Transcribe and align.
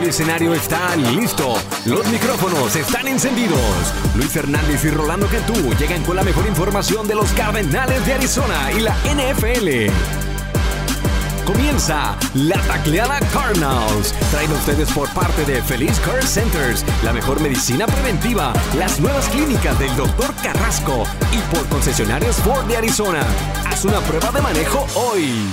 El 0.00 0.08
escenario 0.08 0.54
está 0.54 0.96
listo. 0.96 1.56
Los 1.84 2.06
micrófonos 2.08 2.74
están 2.74 3.06
encendidos. 3.06 3.60
Luis 4.16 4.30
Fernández 4.30 4.82
y 4.86 4.90
Rolando 4.90 5.26
Cantú 5.26 5.74
llegan 5.78 6.02
con 6.04 6.16
la 6.16 6.22
mejor 6.22 6.46
información 6.46 7.06
de 7.06 7.14
los 7.14 7.30
Cardenales 7.32 8.06
de 8.06 8.14
Arizona 8.14 8.72
y 8.72 8.80
la 8.80 8.94
NFL. 9.04 9.92
Comienza 11.44 12.16
la 12.32 12.58
tacleada 12.62 13.20
Cardinals. 13.30 14.14
A 14.32 14.52
ustedes 14.54 14.90
por 14.92 15.06
parte 15.10 15.44
de 15.44 15.62
Feliz 15.62 16.00
Care 16.00 16.26
Centers, 16.26 16.82
la 17.04 17.12
mejor 17.12 17.40
medicina 17.40 17.86
preventiva, 17.86 18.54
las 18.78 19.00
nuevas 19.00 19.28
clínicas 19.28 19.78
del 19.78 19.94
Dr. 19.96 20.34
Carrasco 20.42 21.04
y 21.30 21.54
por 21.54 21.66
concesionarios 21.66 22.36
Ford 22.36 22.64
de 22.64 22.78
Arizona. 22.78 23.22
Haz 23.66 23.84
una 23.84 24.00
prueba 24.00 24.32
de 24.32 24.40
manejo 24.40 24.86
hoy. 24.94 25.44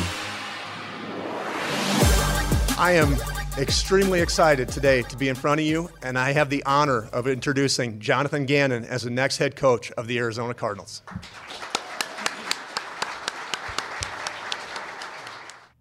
I 2.80 3.00
am 3.00 3.18
extremely 3.58 4.22
excited 4.22 4.70
today 4.70 5.02
to 5.04 5.18
be 5.18 5.30
in 5.30 5.36
front 5.36 5.60
of 5.60 5.66
you, 5.66 5.90
and 6.04 6.18
I 6.18 6.32
have 6.34 6.50
the 6.50 6.64
honor 6.66 7.10
of 7.12 7.28
introducing 7.28 8.00
Jonathan 8.00 8.46
Gannon 8.46 8.86
as 8.86 9.02
the 9.04 9.10
next 9.10 9.38
head 9.38 9.56
coach 9.56 9.92
of 9.94 10.08
the 10.08 10.18
Arizona 10.20 10.54
Cardinals. 10.54 11.02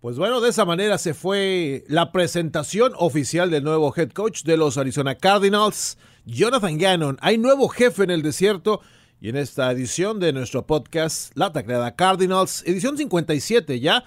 Pues 0.00 0.18
bueno, 0.18 0.40
de 0.40 0.50
esa 0.50 0.64
manera 0.64 0.98
se 0.98 1.14
fue 1.14 1.84
la 1.88 2.12
presentación 2.12 2.92
oficial 2.96 3.50
del 3.50 3.64
nuevo 3.64 3.92
head 3.94 4.12
coach 4.12 4.44
de 4.44 4.56
los 4.56 4.78
Arizona 4.78 5.16
Cardinals, 5.16 5.98
Jonathan 6.24 6.78
Gannon. 6.78 7.18
Hay 7.20 7.38
nuevo 7.38 7.68
jefe 7.68 8.04
en 8.04 8.10
el 8.10 8.22
desierto 8.22 8.80
y 9.20 9.30
en 9.30 9.36
esta 9.36 9.70
edición 9.72 10.20
de 10.20 10.32
nuestro 10.32 10.66
podcast, 10.66 11.32
La 11.34 11.52
Tacleada 11.52 11.96
Cardinals, 11.96 12.62
edición 12.66 12.96
57 12.96 13.80
ya, 13.80 14.04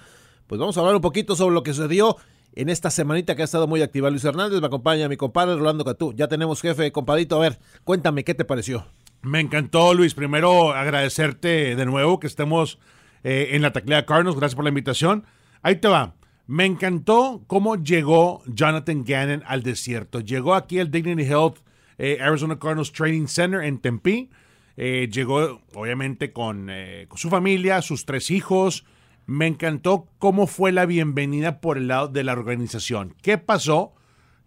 pues 0.48 0.58
vamos 0.58 0.78
a 0.78 0.80
hablar 0.80 0.96
un 0.96 1.02
poquito 1.02 1.36
sobre 1.36 1.54
lo 1.54 1.64
que 1.64 1.74
sucedió 1.74 2.18
en 2.56 2.70
esta 2.70 2.90
semanita 2.90 3.36
que 3.36 3.42
ha 3.42 3.46
estado 3.46 3.68
muy 3.68 3.82
activa. 3.82 4.10
Luis 4.10 4.24
Hernández 4.24 4.60
me 4.60 4.68
acompaña, 4.68 5.08
mi 5.08 5.18
compadre 5.18 5.56
Rolando 5.56 5.86
Catú. 5.86 6.14
Ya 6.14 6.28
tenemos 6.28 6.62
jefe, 6.62 6.92
compadito. 6.92 7.36
A 7.38 7.40
ver, 7.40 7.60
cuéntame, 7.84 8.24
¿qué 8.24 8.34
te 8.34 8.46
pareció? 8.46 8.86
Me 9.22 9.40
encantó, 9.40 9.94
Luis. 9.94 10.14
Primero, 10.14 10.72
agradecerte 10.72 11.76
de 11.76 11.86
nuevo 11.86 12.20
que 12.20 12.28
estemos 12.28 12.80
eh, 13.24 13.50
en 13.52 13.62
la 13.62 13.74
taclea 13.74 14.06
Cardinals. 14.06 14.38
Gracias 14.38 14.56
por 14.56 14.64
la 14.64 14.70
invitación. 14.70 15.26
Ahí 15.62 15.76
te 15.76 15.88
va. 15.88 16.16
Me 16.48 16.66
encantó 16.66 17.44
cómo 17.48 17.76
llegó 17.76 18.42
Jonathan 18.48 19.04
Gannon 19.06 19.44
al 19.46 19.62
desierto. 19.62 20.20
Llegó 20.20 20.56
aquí 20.56 20.80
al 20.80 20.90
Dignity 20.90 21.24
Health 21.24 21.58
eh, 21.98 22.18
Arizona 22.22 22.58
Cardinals 22.58 22.92
Training 22.92 23.28
Center 23.28 23.62
en 23.62 23.80
Tempe. 23.80 24.30
Eh, 24.78 25.10
llegó, 25.12 25.62
obviamente, 25.74 26.32
con 26.32 26.72
su 27.16 27.30
familia, 27.30 27.82
sus 27.82 28.06
tres 28.06 28.32
hijos, 28.32 28.86
me 29.30 29.46
encantó 29.46 30.08
cómo 30.18 30.48
fue 30.48 30.72
la 30.72 30.88
bienvenida 30.88 31.62
por 31.62 31.78
el 31.78 31.88
lado 31.88 32.08
de 32.08 32.24
la 32.24 32.34
organización. 32.34 33.14
¿Qué 33.22 33.38
pasó? 33.38 33.94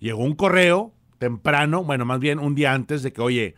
Llegó 0.00 0.24
un 0.24 0.34
correo 0.34 0.92
temprano, 1.18 1.84
bueno, 1.84 2.04
más 2.04 2.18
bien 2.18 2.40
un 2.40 2.56
día 2.56 2.72
antes 2.72 3.04
de 3.04 3.12
que, 3.12 3.20
oye, 3.20 3.54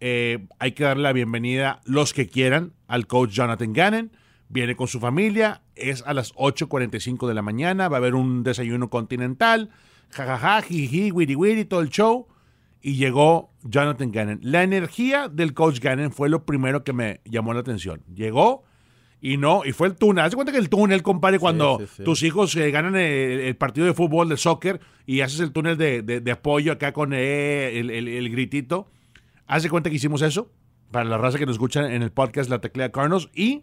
eh, 0.00 0.48
hay 0.58 0.72
que 0.72 0.82
darle 0.82 1.04
la 1.04 1.12
bienvenida 1.12 1.80
los 1.84 2.12
que 2.12 2.26
quieran 2.26 2.72
al 2.88 3.06
coach 3.06 3.30
Jonathan 3.30 3.72
Gannon. 3.72 4.10
Viene 4.48 4.74
con 4.74 4.88
su 4.88 4.98
familia, 4.98 5.62
es 5.76 6.02
a 6.06 6.12
las 6.12 6.34
8.45 6.34 7.28
de 7.28 7.34
la 7.34 7.42
mañana, 7.42 7.88
va 7.88 7.98
a 7.98 8.00
haber 8.00 8.16
un 8.16 8.42
desayuno 8.42 8.90
continental, 8.90 9.70
jajaja, 10.10 10.60
jiji, 10.60 11.12
wiri 11.12 11.36
wiri, 11.36 11.64
todo 11.66 11.82
el 11.82 11.90
show. 11.90 12.26
Y 12.82 12.96
llegó 12.96 13.52
Jonathan 13.62 14.10
Gannon. 14.10 14.40
La 14.42 14.64
energía 14.64 15.28
del 15.28 15.54
coach 15.54 15.78
Gannon 15.78 16.10
fue 16.10 16.28
lo 16.28 16.44
primero 16.44 16.82
que 16.82 16.92
me 16.92 17.20
llamó 17.24 17.54
la 17.54 17.60
atención. 17.60 18.02
Llegó, 18.12 18.64
y 19.24 19.38
no, 19.38 19.64
y 19.64 19.72
fue 19.72 19.86
el 19.86 19.96
túnel. 19.96 20.22
Haz 20.22 20.34
cuenta 20.34 20.52
que 20.52 20.58
el 20.58 20.68
túnel, 20.68 21.02
compadre, 21.02 21.38
cuando 21.38 21.80
tus 22.04 22.22
hijos 22.22 22.54
eh, 22.56 22.70
ganan 22.70 22.94
el, 22.94 23.56
partido 23.56 23.86
de 23.86 23.94
fútbol, 23.94 24.28
de 24.28 24.36
soccer, 24.36 24.82
y 25.06 25.22
haces 25.22 25.40
el 25.40 25.50
túnel 25.50 25.78
de, 25.78 26.30
apoyo 26.30 26.72
acá 26.72 26.92
con 26.92 27.14
eh, 27.14 27.80
el, 27.80 28.30
gritito. 28.30 28.86
Haz 29.46 29.62
de 29.62 29.70
cuenta 29.70 29.88
que 29.88 29.96
hicimos 29.96 30.20
eso, 30.20 30.52
para 30.90 31.06
la 31.06 31.16
raza 31.16 31.38
que 31.38 31.46
nos 31.46 31.54
escucha 31.54 31.90
en 31.90 32.02
el 32.02 32.12
podcast 32.12 32.50
La 32.50 32.60
Teclea 32.60 32.92
Carnos, 32.92 33.30
y 33.34 33.62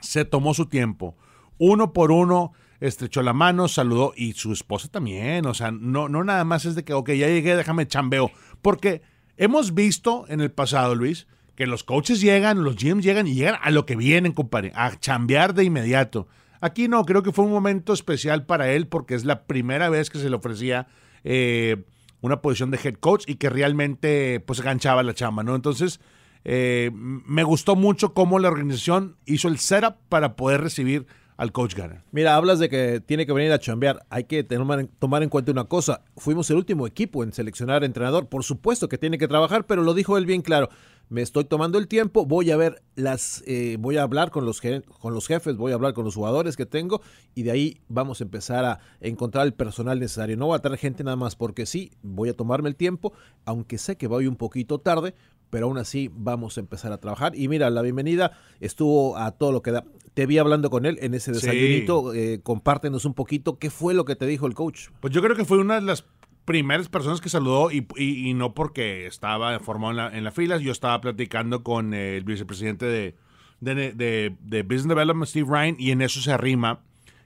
se 0.00 0.24
tomó 0.24 0.54
su 0.54 0.64
tiempo. 0.64 1.18
Uno 1.58 1.92
por 1.92 2.10
uno, 2.10 2.52
estrechó 2.80 3.20
la 3.20 3.34
mano, 3.34 3.68
saludó, 3.68 4.14
y 4.16 4.32
su 4.32 4.54
esposa 4.54 4.88
también. 4.88 5.44
O 5.44 5.52
sea, 5.52 5.70
no, 5.70 6.08
no 6.08 6.24
nada 6.24 6.44
más 6.44 6.64
es 6.64 6.76
de 6.76 6.82
que, 6.82 6.94
ok, 6.94 7.10
ya 7.10 7.28
llegué, 7.28 7.56
déjame 7.56 7.86
chambeo. 7.86 8.30
Porque 8.62 9.02
hemos 9.36 9.74
visto 9.74 10.24
en 10.28 10.40
el 10.40 10.50
pasado, 10.50 10.94
Luis, 10.94 11.26
que 11.54 11.66
los 11.66 11.84
coaches 11.84 12.20
llegan, 12.20 12.64
los 12.64 12.76
GMs 12.76 13.04
llegan 13.04 13.26
y 13.26 13.34
llegan 13.34 13.56
a 13.62 13.70
lo 13.70 13.86
que 13.86 13.96
vienen, 13.96 14.32
compadre, 14.32 14.72
a 14.74 14.98
chambear 14.98 15.54
de 15.54 15.64
inmediato. 15.64 16.28
Aquí 16.60 16.88
no, 16.88 17.04
creo 17.04 17.22
que 17.22 17.32
fue 17.32 17.44
un 17.44 17.50
momento 17.50 17.92
especial 17.92 18.46
para 18.46 18.70
él 18.70 18.86
porque 18.86 19.14
es 19.14 19.24
la 19.24 19.44
primera 19.44 19.88
vez 19.88 20.10
que 20.10 20.18
se 20.18 20.30
le 20.30 20.36
ofrecía 20.36 20.86
eh, 21.24 21.84
una 22.20 22.40
posición 22.40 22.70
de 22.70 22.78
head 22.82 22.94
coach 22.94 23.24
y 23.26 23.34
que 23.34 23.50
realmente 23.50 24.40
pues 24.40 24.60
ganchaba 24.60 25.02
la 25.02 25.12
chamba, 25.12 25.42
¿no? 25.42 25.56
Entonces, 25.56 26.00
eh, 26.44 26.90
me 26.94 27.42
gustó 27.42 27.76
mucho 27.76 28.14
cómo 28.14 28.38
la 28.38 28.48
organización 28.48 29.16
hizo 29.26 29.48
el 29.48 29.58
setup 29.58 29.96
para 30.08 30.36
poder 30.36 30.60
recibir 30.60 31.06
al 31.36 31.50
coach 31.50 31.74
Garner. 31.74 32.02
Mira, 32.12 32.36
hablas 32.36 32.60
de 32.60 32.68
que 32.68 33.00
tiene 33.00 33.26
que 33.26 33.32
venir 33.32 33.50
a 33.50 33.58
chambear. 33.58 34.06
Hay 34.10 34.24
que 34.24 34.44
tomar 34.44 35.22
en 35.22 35.28
cuenta 35.28 35.50
una 35.50 35.64
cosa. 35.64 36.02
Fuimos 36.16 36.48
el 36.50 36.56
último 36.56 36.86
equipo 36.86 37.24
en 37.24 37.32
seleccionar 37.32 37.82
entrenador. 37.82 38.28
Por 38.28 38.44
supuesto 38.44 38.88
que 38.88 38.98
tiene 38.98 39.18
que 39.18 39.26
trabajar, 39.26 39.66
pero 39.66 39.82
lo 39.82 39.94
dijo 39.94 40.16
él 40.16 40.26
bien 40.26 40.42
claro 40.42 40.68
me 41.12 41.20
estoy 41.20 41.44
tomando 41.44 41.76
el 41.78 41.88
tiempo, 41.88 42.24
voy 42.24 42.50
a 42.52 42.56
ver 42.56 42.82
las, 42.94 43.44
eh, 43.46 43.76
voy 43.78 43.98
a 43.98 44.02
hablar 44.02 44.30
con 44.30 44.46
los, 44.46 44.62
con 44.62 45.12
los 45.12 45.26
jefes, 45.26 45.58
voy 45.58 45.72
a 45.72 45.74
hablar 45.74 45.92
con 45.92 46.06
los 46.06 46.14
jugadores 46.14 46.56
que 46.56 46.64
tengo 46.64 47.02
y 47.34 47.42
de 47.42 47.50
ahí 47.50 47.80
vamos 47.88 48.22
a 48.22 48.24
empezar 48.24 48.64
a 48.64 48.80
encontrar 49.02 49.44
el 49.46 49.52
personal 49.52 50.00
necesario. 50.00 50.38
No 50.38 50.46
voy 50.46 50.56
a 50.56 50.60
traer 50.60 50.78
gente 50.78 51.04
nada 51.04 51.18
más 51.18 51.36
porque 51.36 51.66
sí, 51.66 51.92
voy 52.02 52.30
a 52.30 52.32
tomarme 52.32 52.70
el 52.70 52.76
tiempo, 52.76 53.12
aunque 53.44 53.76
sé 53.76 53.98
que 53.98 54.06
voy 54.06 54.26
un 54.26 54.36
poquito 54.36 54.78
tarde, 54.78 55.14
pero 55.50 55.66
aún 55.66 55.76
así 55.76 56.10
vamos 56.14 56.56
a 56.56 56.60
empezar 56.60 56.92
a 56.92 56.96
trabajar. 56.98 57.36
Y 57.36 57.46
mira, 57.46 57.68
la 57.68 57.82
bienvenida 57.82 58.32
estuvo 58.60 59.18
a 59.18 59.32
todo 59.32 59.52
lo 59.52 59.60
que 59.60 59.70
da. 59.70 59.84
Te 60.14 60.24
vi 60.24 60.38
hablando 60.38 60.70
con 60.70 60.86
él 60.86 60.98
en 61.02 61.12
ese 61.12 61.30
desayunito, 61.30 62.14
eh, 62.14 62.40
compártenos 62.42 63.04
un 63.04 63.12
poquito 63.12 63.58
qué 63.58 63.68
fue 63.68 63.92
lo 63.92 64.06
que 64.06 64.16
te 64.16 64.24
dijo 64.24 64.46
el 64.46 64.54
coach. 64.54 64.88
Pues 65.00 65.12
yo 65.12 65.20
creo 65.20 65.36
que 65.36 65.44
fue 65.44 65.58
una 65.58 65.74
de 65.74 65.82
las 65.82 66.06
primeras 66.44 66.88
personas 66.88 67.20
que 67.20 67.28
saludó 67.28 67.70
y, 67.70 68.34
no 68.34 68.54
porque 68.54 69.06
estaba 69.06 69.58
formado 69.60 70.10
en 70.10 70.24
la, 70.24 70.32
fila, 70.32 70.56
yo 70.58 70.72
estaba 70.72 71.00
platicando 71.00 71.62
con 71.62 71.94
el 71.94 72.24
vicepresidente 72.24 72.86
de, 72.86 73.14
de, 73.60 74.62
Business 74.62 74.88
Development, 74.88 75.28
Steve 75.28 75.48
Ryan, 75.48 75.76
y 75.78 75.92
en 75.92 76.02
eso 76.02 76.20
se 76.20 76.32
arrima 76.32 76.80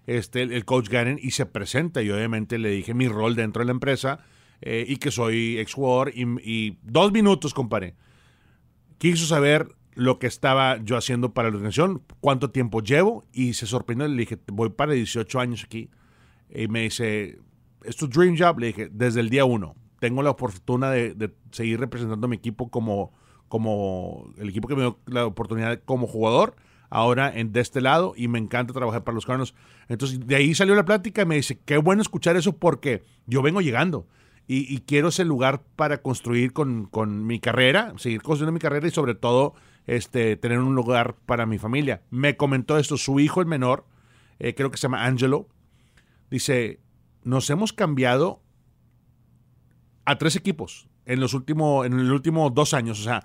este, 0.06 0.42
el, 0.42 0.64
coach 0.64 0.88
Gannon 0.88 1.18
y 1.20 1.30
se 1.32 1.46
presenta. 1.46 2.02
Y 2.02 2.10
obviamente 2.10 2.58
le 2.58 2.70
dije 2.70 2.94
mi 2.94 3.08
rol 3.08 3.34
dentro 3.34 3.60
de 3.60 3.66
la 3.66 3.72
empresa 3.72 4.20
eh, 4.60 4.84
y 4.86 4.96
que 4.96 5.10
soy 5.10 5.58
ex 5.58 5.72
jugador. 5.72 6.12
Y, 6.14 6.78
dos 6.82 7.12
minutos, 7.12 7.54
compadre. 7.54 7.94
Quiso 8.98 9.26
saber 9.26 9.68
lo 9.94 10.18
que 10.18 10.26
estaba 10.26 10.76
yo 10.82 10.96
haciendo 10.96 11.32
para 11.32 11.48
la 11.48 11.56
organización, 11.56 12.02
cuánto 12.20 12.50
tiempo 12.50 12.82
llevo, 12.82 13.24
y 13.32 13.54
se 13.54 13.66
sorprendió. 13.66 14.06
Le 14.08 14.16
dije, 14.16 14.38
voy 14.48 14.70
para 14.70 14.92
18 14.92 15.40
años 15.40 15.64
aquí. 15.64 15.90
Y 16.54 16.68
me 16.68 16.82
dice, 16.82 17.38
¿es 17.84 17.96
tu 17.96 18.08
dream 18.08 18.36
job? 18.38 18.58
Le 18.58 18.68
dije, 18.68 18.88
desde 18.92 19.20
el 19.20 19.30
día 19.30 19.44
uno. 19.44 19.74
Tengo 19.98 20.22
la 20.22 20.34
fortuna 20.34 20.90
de, 20.90 21.34
seguir 21.50 21.80
representando 21.80 22.26
a 22.26 22.28
mi 22.28 22.36
equipo 22.36 22.70
como, 22.70 23.12
como 23.48 24.32
el 24.36 24.50
equipo 24.50 24.68
que 24.68 24.76
me 24.76 24.82
dio 24.82 24.98
la 25.06 25.24
oportunidad 25.24 25.80
como 25.84 26.06
jugador, 26.06 26.54
ahora 26.90 27.32
en, 27.34 27.52
de 27.52 27.60
este 27.60 27.80
lado, 27.80 28.12
y 28.16 28.28
me 28.28 28.38
encanta 28.38 28.74
trabajar 28.74 29.04
para 29.04 29.14
los 29.14 29.24
Cardinals. 29.24 29.54
Entonces, 29.88 30.26
de 30.26 30.36
ahí 30.36 30.54
salió 30.54 30.74
la 30.74 30.84
plática 30.84 31.22
y 31.22 31.26
me 31.26 31.36
dice, 31.36 31.58
qué 31.64 31.78
bueno 31.78 32.02
escuchar 32.02 32.36
eso 32.36 32.56
porque 32.56 33.04
yo 33.26 33.42
vengo 33.42 33.60
llegando. 33.60 34.06
Y, 34.48 34.78
quiero 34.82 35.08
ese 35.08 35.24
lugar 35.24 35.62
para 35.74 36.02
construir 36.02 36.52
con, 36.52 37.26
mi 37.26 37.40
carrera, 37.40 37.92
seguir 37.96 38.22
construyendo 38.22 38.52
mi 38.52 38.60
carrera 38.60 38.86
y 38.86 38.92
sobre 38.92 39.16
todo 39.16 39.54
este, 39.88 40.36
tener 40.36 40.60
un 40.60 40.76
lugar 40.76 41.16
para 41.26 41.46
mi 41.46 41.58
familia. 41.58 42.02
Me 42.10 42.36
comentó 42.36 42.78
esto 42.78 42.96
su 42.96 43.18
hijo, 43.18 43.40
el 43.40 43.48
menor, 43.48 43.86
eh, 44.38 44.54
creo 44.54 44.70
que 44.70 44.76
se 44.76 44.82
llama 44.82 45.04
Angelo. 45.04 45.48
Dice, 46.30 46.78
nos 47.26 47.50
hemos 47.50 47.72
cambiado 47.72 48.40
a 50.04 50.16
tres 50.16 50.36
equipos 50.36 50.88
en 51.06 51.18
los 51.18 51.34
últimos, 51.34 51.84
en 51.84 52.22
dos 52.54 52.72
años. 52.72 53.00
O 53.00 53.02
sea, 53.02 53.24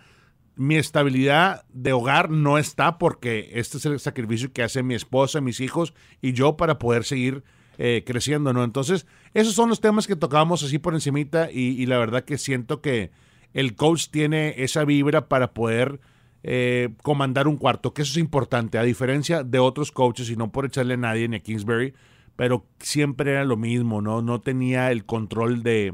mi 0.55 0.75
estabilidad 0.75 1.65
de 1.71 1.93
hogar 1.93 2.31
no 2.31 2.57
está 2.57 2.97
porque 2.97 3.51
este 3.53 3.77
es 3.77 3.85
el 3.85 3.99
sacrificio 3.99 4.51
que 4.51 4.63
hace 4.63 4.81
mi 4.81 4.95
esposa, 4.95 5.39
mis 5.39 5.59
hijos 5.59 5.93
y 6.19 6.33
yo 6.33 6.57
para 6.57 6.79
poder 6.79 7.03
seguir 7.03 7.43
eh, 7.77 8.03
creciendo, 8.03 8.53
¿no? 8.53 8.63
Entonces, 8.63 9.05
esos 9.35 9.53
son 9.53 9.69
los 9.69 9.81
temas 9.81 10.07
que 10.07 10.15
tocábamos 10.15 10.63
así 10.63 10.79
por 10.79 10.95
encimita 10.95 11.51
y, 11.51 11.85
la 11.85 11.99
verdad 11.99 12.23
que 12.23 12.39
siento 12.39 12.81
que 12.81 13.11
el 13.53 13.75
coach 13.75 14.07
tiene 14.09 14.55
esa 14.63 14.83
vibra 14.83 15.29
para 15.29 15.53
poder 15.53 15.99
eh, 16.41 16.89
comandar 17.03 17.47
un 17.47 17.57
cuarto, 17.57 17.93
que 17.93 18.01
eso 18.01 18.13
es 18.13 18.17
importante, 18.17 18.79
a 18.79 18.83
diferencia 18.83 19.43
de 19.43 19.59
otros 19.59 19.91
coaches 19.91 20.31
y 20.31 20.35
no 20.35 20.51
por 20.51 20.65
echarle 20.65 20.95
a 20.95 20.97
nadie 20.97 21.27
ni 21.27 21.35
a 21.35 21.39
Kingsbury, 21.39 21.93
pero 22.35 22.65
siempre 22.79 23.31
era 23.31 23.45
lo 23.45 23.57
mismo, 23.57 24.01
¿no? 24.01 24.21
No 24.21 24.41
tenía 24.41 24.91
el 24.91 25.05
control 25.05 25.63
de, 25.63 25.93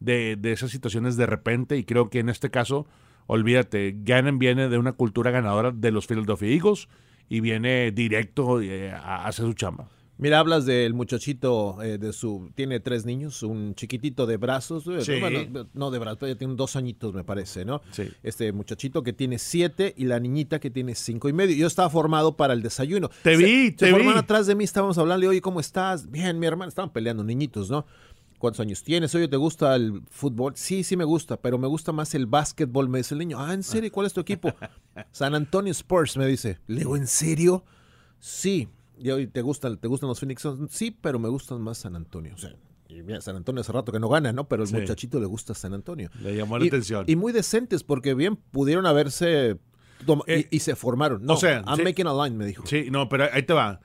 de, 0.00 0.52
esas 0.52 0.70
situaciones 0.70 1.16
de 1.16 1.26
repente 1.26 1.76
y 1.76 1.84
creo 1.84 2.10
que 2.10 2.18
en 2.18 2.28
este 2.28 2.50
caso, 2.50 2.86
olvídate, 3.26 3.96
Gannon 4.02 4.38
viene 4.38 4.68
de 4.68 4.78
una 4.78 4.92
cultura 4.92 5.30
ganadora 5.30 5.70
de 5.70 5.90
los 5.90 6.06
Philadelphia 6.06 6.48
Eagles 6.48 6.88
y 7.28 7.40
viene 7.40 7.90
directo 7.90 8.60
eh, 8.60 8.92
a 8.92 9.26
hacer 9.26 9.46
su 9.46 9.54
chamba. 9.54 9.88
Mira, 10.16 10.38
hablas 10.38 10.64
del 10.64 10.94
muchachito 10.94 11.82
eh, 11.82 11.98
de 11.98 12.12
su. 12.12 12.50
Tiene 12.54 12.78
tres 12.78 13.04
niños, 13.04 13.42
un 13.42 13.74
chiquitito 13.74 14.26
de 14.26 14.36
brazos. 14.36 14.86
eh, 14.86 15.00
Sí. 15.04 15.18
bueno, 15.20 15.66
no 15.74 15.90
de 15.90 15.98
brazos, 15.98 16.28
ya 16.28 16.36
tiene 16.36 16.54
dos 16.54 16.76
añitos, 16.76 17.12
me 17.12 17.24
parece, 17.24 17.64
¿no? 17.64 17.82
Sí. 17.90 18.04
Este 18.22 18.52
muchachito 18.52 19.02
que 19.02 19.12
tiene 19.12 19.38
siete 19.38 19.92
y 19.96 20.04
la 20.04 20.20
niñita 20.20 20.60
que 20.60 20.70
tiene 20.70 20.94
cinco 20.94 21.28
y 21.28 21.32
medio. 21.32 21.56
Yo 21.56 21.66
estaba 21.66 21.90
formado 21.90 22.36
para 22.36 22.54
el 22.54 22.62
desayuno. 22.62 23.10
Te 23.24 23.36
vi, 23.36 23.66
se 23.70 23.72
te 23.72 23.92
vi. 23.92 24.08
atrás 24.10 24.46
de 24.46 24.54
mí, 24.54 24.62
estábamos 24.62 24.98
hablando, 24.98 25.28
oye, 25.28 25.40
¿cómo 25.40 25.58
estás? 25.58 26.08
Bien, 26.08 26.38
mi 26.38 26.46
hermana, 26.46 26.68
estaban 26.68 26.92
peleando, 26.92 27.24
niñitos, 27.24 27.68
¿no? 27.68 27.84
¿Cuántos 28.38 28.60
años 28.60 28.82
tienes? 28.84 29.14
Oye, 29.14 29.26
¿te 29.26 29.36
gusta 29.36 29.74
el 29.74 30.02
fútbol? 30.10 30.52
Sí, 30.54 30.84
sí 30.84 30.96
me 30.96 31.04
gusta, 31.04 31.38
pero 31.38 31.56
me 31.58 31.66
gusta 31.66 31.92
más 31.92 32.14
el 32.14 32.26
básquetbol, 32.26 32.88
me 32.88 32.98
dice 32.98 33.14
el 33.14 33.18
niño. 33.20 33.40
Ah, 33.40 33.52
¿en 33.54 33.62
serio? 33.62 33.90
¿Cuál 33.90 34.06
es 34.06 34.12
tu 34.12 34.20
equipo? 34.20 34.52
San 35.12 35.34
Antonio 35.34 35.72
Spurs, 35.72 36.16
me 36.16 36.26
dice. 36.26 36.58
Le 36.66 36.78
digo, 36.80 36.96
¿en 36.96 37.06
serio? 37.06 37.64
Sí. 38.20 38.68
Y 38.98 39.10
hoy 39.10 39.26
te 39.26 39.42
gustan, 39.42 39.78
te 39.78 39.88
gustan 39.88 40.08
los 40.08 40.20
Phoenix 40.20 40.42
Suns? 40.42 40.70
Sí, 40.72 40.90
pero 40.90 41.18
me 41.18 41.28
gustan 41.28 41.60
más 41.60 41.78
San 41.78 41.96
Antonio. 41.96 42.32
O 42.34 42.38
sea, 42.38 42.54
y 42.88 43.02
mira, 43.02 43.20
San 43.20 43.34
Antonio 43.36 43.60
hace 43.62 43.72
rato 43.72 43.90
que 43.92 43.98
no 43.98 44.08
gana, 44.08 44.32
¿no? 44.32 44.46
Pero 44.48 44.62
el 44.62 44.68
Sí. 44.68 44.76
muchachito 44.76 45.18
le 45.18 45.26
gusta 45.26 45.52
San 45.54 45.74
Antonio. 45.74 46.10
Le 46.22 46.36
llamó 46.36 46.58
la 46.58 46.64
Y- 46.64 46.68
atención. 46.68 47.04
Y 47.08 47.16
muy 47.16 47.32
decentes, 47.32 47.82
porque 47.82 48.14
bien 48.14 48.36
pudieron 48.36 48.86
haberse 48.86 49.58
Eh, 50.26 50.48
y, 50.50 50.56
y 50.56 50.60
se 50.60 50.76
formaron. 50.76 51.24
No, 51.24 51.34
o 51.34 51.36
sea, 51.36 51.62
I'm 51.66 51.76
sí. 51.76 51.82
making 51.82 52.06
a 52.06 52.12
line, 52.24 52.36
me 52.36 52.44
dijo. 52.46 52.64
Sí, 52.66 52.88
no, 52.90 53.08
pero 53.08 53.26
ahí 53.32 53.42
te 53.42 53.52
va. 53.54 53.80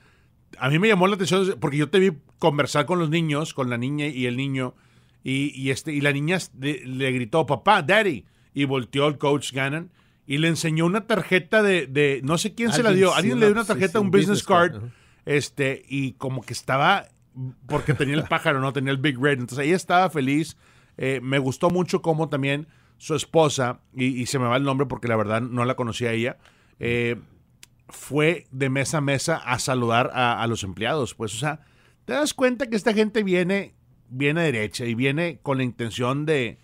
A 0.57 0.69
mí 0.69 0.77
me 0.79 0.87
llamó 0.87 1.07
la 1.07 1.15
atención 1.15 1.55
porque 1.59 1.77
yo 1.77 1.89
te 1.89 1.99
vi 1.99 2.11
conversar 2.39 2.85
con 2.85 2.99
los 2.99 3.09
niños, 3.09 3.53
con 3.53 3.69
la 3.69 3.77
niña 3.77 4.07
y 4.07 4.25
el 4.25 4.35
niño, 4.35 4.75
y, 5.23 5.51
y 5.59 5.69
este, 5.71 5.93
y 5.93 6.01
la 6.01 6.11
niña 6.11 6.37
le, 6.59 6.85
le 6.85 7.11
gritó, 7.11 7.45
papá, 7.45 7.81
daddy, 7.83 8.25
y 8.53 8.65
volteó 8.65 9.05
al 9.05 9.17
coach 9.17 9.53
Gannon 9.53 9.91
y 10.25 10.37
le 10.39 10.47
enseñó 10.49 10.85
una 10.85 11.07
tarjeta 11.07 11.61
de, 11.63 11.87
de- 11.87 12.21
no 12.23 12.37
sé 12.37 12.53
quién 12.53 12.71
se 12.73 12.83
la 12.83 12.91
dio, 12.91 13.13
alguien 13.13 13.39
le 13.39 13.45
dio 13.45 13.53
una 13.53 13.63
tarjeta, 13.65 13.99
sí, 13.99 14.03
un 14.03 14.11
business 14.11 14.43
business 14.43 14.45
card. 14.47 14.81
Este, 15.29 15.83
y 15.87 16.13
como 16.13 16.41
que 16.41 16.53
estaba, 16.53 17.07
porque 17.67 17.93
tenía 17.93 18.15
el 18.15 18.23
pájaro, 18.23 18.59
no 18.59 18.73
tenía 18.73 18.91
el 18.91 18.97
Big 18.97 19.15
Red, 19.19 19.39
entonces 19.39 19.67
ella 19.67 19.75
estaba 19.75 20.09
feliz, 20.09 20.57
Eh, 21.01 21.21
me 21.21 21.39
gustó 21.39 21.69
mucho 21.69 22.01
cómo 22.01 22.27
también 22.27 22.67
su 22.97 23.15
esposa, 23.15 23.79
y, 23.93 24.25
se 24.25 24.37
me 24.37 24.47
va 24.47 24.57
el 24.57 24.63
nombre 24.63 24.85
porque 24.85 25.07
la 25.07 25.15
verdad 25.15 25.39
no 25.39 25.63
la 25.63 25.75
conocía 25.75 26.11
ella, 26.11 26.37
eh, 26.79 27.15
fue 27.87 28.47
de 28.51 28.69
mesa 28.69 28.97
a 28.97 29.01
mesa 29.01 29.37
a 29.37 29.59
saludar 29.59 30.11
a, 30.13 30.41
a 30.41 30.47
los 30.47 30.63
empleados. 30.63 31.15
Pues, 31.15 31.33
o 31.35 31.37
sea, 31.37 31.61
te 32.03 32.13
das 32.13 32.33
cuenta 32.33 32.67
que 32.67 32.75
esta 32.75 32.93
gente 32.93 33.23
viene, 33.23 33.75
viene 34.09 34.41
derecha 34.41 34.83
y 34.83 34.93
viene 34.93 35.39
con 35.41 35.57
la 35.57 35.63
intención 35.63 36.25
de, 36.25 36.57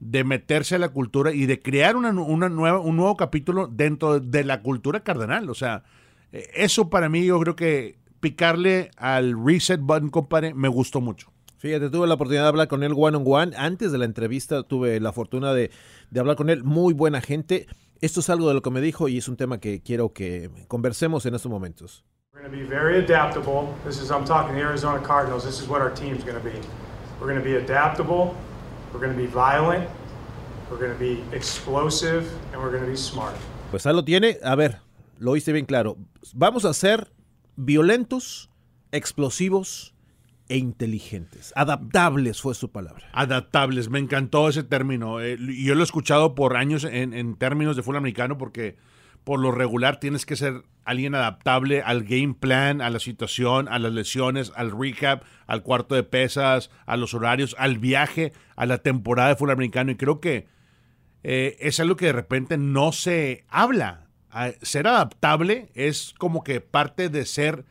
de 0.00 0.24
meterse 0.24 0.74
a 0.74 0.78
la 0.78 0.88
cultura 0.88 1.32
y 1.32 1.46
de 1.46 1.60
crear 1.60 1.94
una, 1.94 2.10
una 2.10 2.48
nueva, 2.48 2.80
un 2.80 2.96
nuevo 2.96 3.16
capítulo 3.16 3.68
dentro 3.68 4.18
de 4.18 4.42
la 4.42 4.62
cultura 4.62 5.00
cardenal. 5.00 5.48
O 5.48 5.54
sea, 5.54 5.84
eh, 6.32 6.50
eso 6.54 6.90
para 6.90 7.08
mí 7.08 7.24
yo 7.24 7.38
creo 7.38 7.54
que 7.54 7.98
picarle 8.26 8.90
al 8.96 9.36
reset 9.44 9.80
button, 9.80 10.10
compadre, 10.10 10.52
me 10.52 10.66
gustó 10.66 11.00
mucho. 11.00 11.30
Fíjate, 11.58 11.90
tuve 11.90 12.08
la 12.08 12.14
oportunidad 12.14 12.42
de 12.42 12.48
hablar 12.48 12.66
con 12.66 12.82
él 12.82 12.92
one 12.96 13.16
on 13.16 13.22
one. 13.24 13.56
Antes 13.56 13.92
de 13.92 13.98
la 13.98 14.04
entrevista 14.04 14.64
tuve 14.64 14.98
la 14.98 15.12
fortuna 15.12 15.54
de, 15.54 15.70
de 16.10 16.20
hablar 16.20 16.34
con 16.34 16.50
él. 16.50 16.64
Muy 16.64 16.92
buena 16.92 17.20
gente. 17.20 17.68
Esto 18.00 18.18
es 18.18 18.28
algo 18.28 18.48
de 18.48 18.54
lo 18.54 18.62
que 18.62 18.70
me 18.70 18.80
dijo 18.80 19.06
y 19.08 19.18
es 19.18 19.28
un 19.28 19.36
tema 19.36 19.58
que 19.58 19.80
quiero 19.80 20.12
que 20.12 20.50
conversemos 20.66 21.24
en 21.26 21.36
estos 21.36 21.50
momentos. 21.52 22.04
We're 22.34 22.42
going 22.42 22.52
to 22.52 22.58
be 22.58 22.68
very 22.68 22.98
adaptable. 22.98 23.68
This 23.84 24.00
is, 24.02 24.10
I'm 24.10 24.24
talking 24.24 24.56
the 24.56 24.60
Arizona 24.60 25.00
Cardinals. 25.00 25.44
This 25.44 25.60
is 25.60 25.68
what 25.68 25.80
our 25.80 25.94
team's 25.94 26.24
going 26.24 26.36
to 26.36 26.44
be. 26.44 26.58
We're 27.20 27.32
going 27.32 27.38
to 27.38 27.44
be 27.44 27.56
adaptable. 27.56 28.34
We're 28.92 29.00
going 29.00 29.16
to 29.16 29.18
be 29.18 29.28
violent. 29.28 29.88
We're 30.68 30.78
going 30.78 30.92
to 30.92 30.98
be 30.98 31.22
explosive. 31.32 32.26
And 32.52 32.60
we're 32.60 32.72
going 32.72 32.84
to 32.84 32.90
be 32.90 32.96
smart. 32.96 33.36
Pues 33.70 33.86
ahí 33.86 33.94
lo 33.94 34.02
tiene. 34.02 34.38
A 34.42 34.56
ver, 34.56 34.80
lo 35.20 35.30
oíste 35.30 35.52
bien 35.52 35.64
claro. 35.64 35.96
Vamos 36.34 36.64
a 36.64 36.74
ser 36.74 37.08
violentos, 37.56 38.50
explosivos 38.92 39.94
e 40.48 40.56
inteligentes. 40.58 41.52
Adaptables 41.56 42.40
fue 42.40 42.54
su 42.54 42.70
palabra. 42.70 43.08
Adaptables, 43.12 43.90
me 43.90 43.98
encantó 43.98 44.48
ese 44.48 44.62
término. 44.62 45.20
Eh, 45.20 45.36
yo 45.38 45.74
lo 45.74 45.80
he 45.80 45.84
escuchado 45.84 46.34
por 46.34 46.56
años 46.56 46.84
en, 46.84 47.12
en 47.14 47.36
términos 47.36 47.76
de 47.76 47.82
fútbol 47.82 47.96
americano 47.96 48.38
porque 48.38 48.76
por 49.24 49.40
lo 49.40 49.50
regular 49.50 49.98
tienes 49.98 50.24
que 50.24 50.36
ser 50.36 50.62
alguien 50.84 51.16
adaptable 51.16 51.82
al 51.82 52.04
game 52.04 52.34
plan, 52.38 52.80
a 52.80 52.90
la 52.90 53.00
situación, 53.00 53.66
a 53.68 53.80
las 53.80 53.92
lesiones, 53.92 54.52
al 54.54 54.70
recap, 54.70 55.24
al 55.48 55.64
cuarto 55.64 55.96
de 55.96 56.04
pesas, 56.04 56.70
a 56.86 56.96
los 56.96 57.12
horarios, 57.12 57.56
al 57.58 57.78
viaje, 57.78 58.32
a 58.54 58.66
la 58.66 58.78
temporada 58.78 59.30
de 59.30 59.34
fútbol 59.34 59.50
americano. 59.50 59.90
Y 59.90 59.96
creo 59.96 60.20
que 60.20 60.46
eh, 61.24 61.56
es 61.58 61.80
algo 61.80 61.96
que 61.96 62.06
de 62.06 62.12
repente 62.12 62.56
no 62.56 62.92
se 62.92 63.44
habla. 63.48 64.05
Ser 64.62 64.86
adaptable 64.86 65.70
es 65.74 66.14
como 66.18 66.44
que 66.44 66.60
parte 66.60 67.08
de 67.08 67.24
ser 67.24 67.64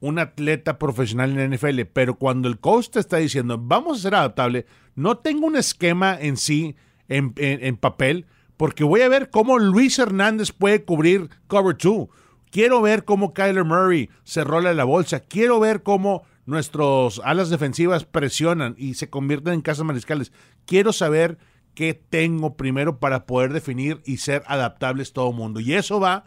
un 0.00 0.18
atleta 0.18 0.78
profesional 0.78 1.30
en 1.30 1.50
la 1.50 1.56
NFL, 1.56 1.80
pero 1.92 2.14
cuando 2.16 2.48
el 2.48 2.58
coach 2.58 2.88
te 2.90 3.00
está 3.00 3.18
diciendo, 3.18 3.58
vamos 3.58 3.98
a 3.98 4.02
ser 4.02 4.14
adaptable, 4.14 4.66
no 4.94 5.18
tengo 5.18 5.46
un 5.46 5.56
esquema 5.56 6.18
en 6.18 6.36
sí, 6.36 6.74
en 7.08 7.76
papel, 7.76 8.26
porque 8.56 8.84
voy 8.84 9.02
a 9.02 9.08
ver 9.08 9.30
cómo 9.30 9.58
Luis 9.58 9.98
Hernández 9.98 10.52
puede 10.52 10.84
cubrir 10.84 11.30
cover 11.46 11.76
2. 11.76 12.08
Quiero 12.50 12.82
ver 12.82 13.04
cómo 13.04 13.32
Kyler 13.32 13.64
Murray 13.64 14.10
se 14.24 14.42
rola 14.42 14.74
la 14.74 14.84
bolsa. 14.84 15.20
Quiero 15.20 15.60
ver 15.60 15.82
cómo 15.82 16.24
nuestros 16.46 17.20
alas 17.24 17.48
defensivas 17.48 18.04
presionan 18.04 18.74
y 18.76 18.94
se 18.94 19.08
convierten 19.08 19.54
en 19.54 19.60
casas 19.62 19.84
mariscales. 19.84 20.32
Quiero 20.66 20.92
saber 20.92 21.38
qué 21.80 21.94
tengo 21.94 22.58
primero 22.58 22.98
para 22.98 23.24
poder 23.24 23.54
definir 23.54 24.02
y 24.04 24.18
ser 24.18 24.42
adaptables 24.46 25.14
todo 25.14 25.32
mundo. 25.32 25.60
Y 25.60 25.72
eso 25.72 25.98
va 25.98 26.24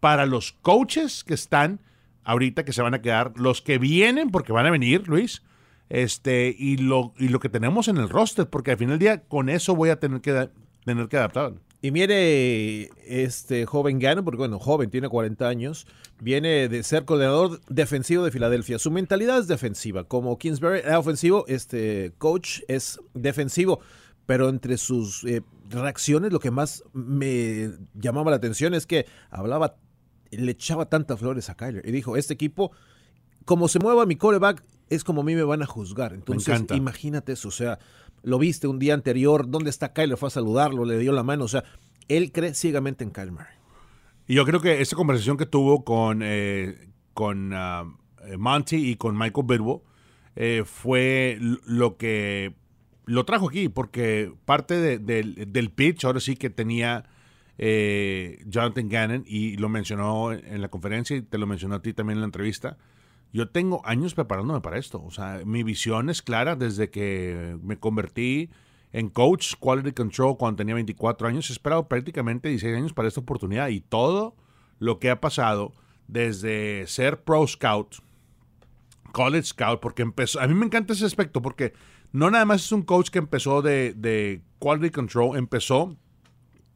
para 0.00 0.26
los 0.26 0.50
coaches 0.50 1.22
que 1.22 1.34
están 1.34 1.78
ahorita 2.24 2.64
que 2.64 2.72
se 2.72 2.82
van 2.82 2.92
a 2.92 3.00
quedar, 3.00 3.32
los 3.36 3.62
que 3.62 3.78
vienen, 3.78 4.32
porque 4.32 4.50
van 4.50 4.66
a 4.66 4.72
venir, 4.72 5.06
Luis, 5.06 5.44
este, 5.90 6.52
y 6.58 6.78
lo, 6.78 7.14
y 7.18 7.28
lo 7.28 7.38
que 7.38 7.48
tenemos 7.48 7.86
en 7.86 7.98
el 7.98 8.08
roster, 8.08 8.48
porque 8.50 8.72
al 8.72 8.78
final 8.78 8.94
del 8.94 8.98
día 8.98 9.20
con 9.20 9.48
eso 9.48 9.76
voy 9.76 9.90
a 9.90 10.00
tener 10.00 10.20
que, 10.20 10.50
tener 10.84 11.06
que 11.06 11.18
adaptar. 11.18 11.52
Y 11.82 11.92
mire, 11.92 12.90
este 13.06 13.64
joven 13.64 14.00
Gano, 14.00 14.24
porque 14.24 14.38
bueno, 14.38 14.58
joven, 14.58 14.90
tiene 14.90 15.08
40 15.08 15.46
años, 15.46 15.86
viene 16.20 16.68
de 16.68 16.82
ser 16.82 17.04
coordinador 17.04 17.60
defensivo 17.68 18.24
de 18.24 18.32
Filadelfia. 18.32 18.80
Su 18.80 18.90
mentalidad 18.90 19.38
es 19.38 19.46
defensiva. 19.46 20.02
Como 20.02 20.36
Kingsbury 20.36 20.80
era 20.80 20.98
ofensivo, 20.98 21.44
este 21.46 22.12
coach 22.18 22.62
es 22.66 22.98
defensivo. 23.14 23.78
Pero 24.26 24.48
entre 24.48 24.76
sus 24.76 25.24
eh, 25.24 25.42
reacciones, 25.70 26.32
lo 26.32 26.40
que 26.40 26.50
más 26.50 26.84
me 26.92 27.70
llamaba 27.94 28.30
la 28.30 28.36
atención 28.36 28.74
es 28.74 28.86
que 28.86 29.06
hablaba, 29.30 29.76
le 30.30 30.50
echaba 30.50 30.88
tantas 30.88 31.20
flores 31.20 31.48
a 31.48 31.54
Kyler. 31.54 31.86
Y 31.86 31.92
dijo, 31.92 32.16
este 32.16 32.34
equipo, 32.34 32.72
como 33.44 33.68
se 33.68 33.78
mueva 33.78 34.04
mi 34.04 34.16
coreback, 34.16 34.64
es 34.90 35.04
como 35.04 35.20
a 35.20 35.24
mí 35.24 35.34
me 35.34 35.44
van 35.44 35.62
a 35.62 35.66
juzgar. 35.66 36.12
Entonces, 36.12 36.64
imagínate 36.74 37.32
eso. 37.32 37.48
O 37.48 37.52
sea, 37.52 37.78
lo 38.22 38.38
viste 38.38 38.66
un 38.66 38.78
día 38.78 38.94
anterior, 38.94 39.48
¿dónde 39.48 39.70
está 39.70 39.92
Kyler? 39.92 40.16
Fue 40.16 40.26
a 40.28 40.30
saludarlo, 40.30 40.84
le 40.84 40.98
dio 40.98 41.12
la 41.12 41.22
mano. 41.22 41.44
O 41.44 41.48
sea, 41.48 41.64
él 42.08 42.32
cree 42.32 42.54
ciegamente 42.54 43.04
en 43.04 43.10
Kyler 43.10 43.32
Murray. 43.32 43.56
Y 44.26 44.34
yo 44.34 44.44
creo 44.44 44.60
que 44.60 44.80
esta 44.80 44.96
conversación 44.96 45.36
que 45.36 45.46
tuvo 45.46 45.84
con, 45.84 46.20
eh, 46.22 46.90
con 47.14 47.52
eh, 47.52 48.36
Monty 48.36 48.90
y 48.90 48.96
con 48.96 49.16
Michael 49.16 49.46
Bidwell 49.46 49.80
eh, 50.34 50.64
fue 50.66 51.38
lo 51.40 51.96
que 51.96 52.54
lo 53.06 53.24
trajo 53.24 53.48
aquí, 53.48 53.68
porque 53.68 54.32
parte 54.44 54.74
de- 54.74 54.98
del- 54.98 55.70
pitch, 55.70 56.04
ahora 56.04 56.20
sí 56.20 56.36
que 56.36 56.50
tenía 56.50 57.04
eh, 57.58 58.42
Jonathan 58.46 58.88
Gannon, 58.88 59.24
y 59.26 59.56
lo 59.56 59.68
mencionó 59.70 60.32
en, 60.32 60.44
en 60.46 60.60
la 60.60 60.68
conferencia 60.68 61.16
y 61.16 61.22
te 61.22 61.38
lo 61.38 61.46
mencionó 61.46 61.76
a 61.76 61.82
ti 61.82 61.94
también 61.94 62.16
en 62.18 62.20
la 62.20 62.26
entrevista. 62.26 62.76
Yo 63.32 63.48
tengo 63.48 63.80
años 63.86 64.14
preparándome 64.14 64.60
para 64.60 64.78
esto. 64.78 65.02
O 65.02 65.10
sea, 65.10 65.40
mi 65.44 65.62
visión 65.62 66.10
es 66.10 66.20
clara 66.22 66.54
desde 66.56 66.90
que 66.90 67.56
me 67.62 67.78
convertí 67.78 68.50
en 68.92 69.08
coach 69.08 69.54
quality 69.58 69.92
control 69.92 70.36
cuando 70.36 70.56
tenía 70.58 70.74
24 70.74 71.28
años. 71.28 71.48
He 71.50 71.52
esperado 71.52 71.88
prácticamente 71.88 72.48
16 72.48 72.76
años 72.76 72.92
para 72.92 73.08
esta 73.08 73.20
oportunidad 73.20 73.68
y 73.68 73.80
todo 73.80 74.36
lo 74.78 74.98
que 74.98 75.10
ha 75.10 75.20
pasado 75.20 75.72
desde 76.08 76.86
ser 76.86 77.22
pro 77.24 77.46
scout, 77.46 77.96
college 79.12 79.44
scout, 79.48 79.80
porque 79.80 80.02
empezó, 80.02 80.40
a 80.40 80.46
mí 80.46 80.54
me 80.54 80.66
encanta 80.66 80.92
ese 80.92 81.04
aspecto 81.06 81.42
porque 81.42 81.72
no 82.16 82.30
nada 82.30 82.44
más 82.44 82.64
es 82.64 82.72
un 82.72 82.82
coach 82.82 83.10
que 83.10 83.18
empezó 83.18 83.62
de, 83.62 83.92
de 83.94 84.40
quality 84.58 84.90
control, 84.90 85.36
empezó 85.36 85.96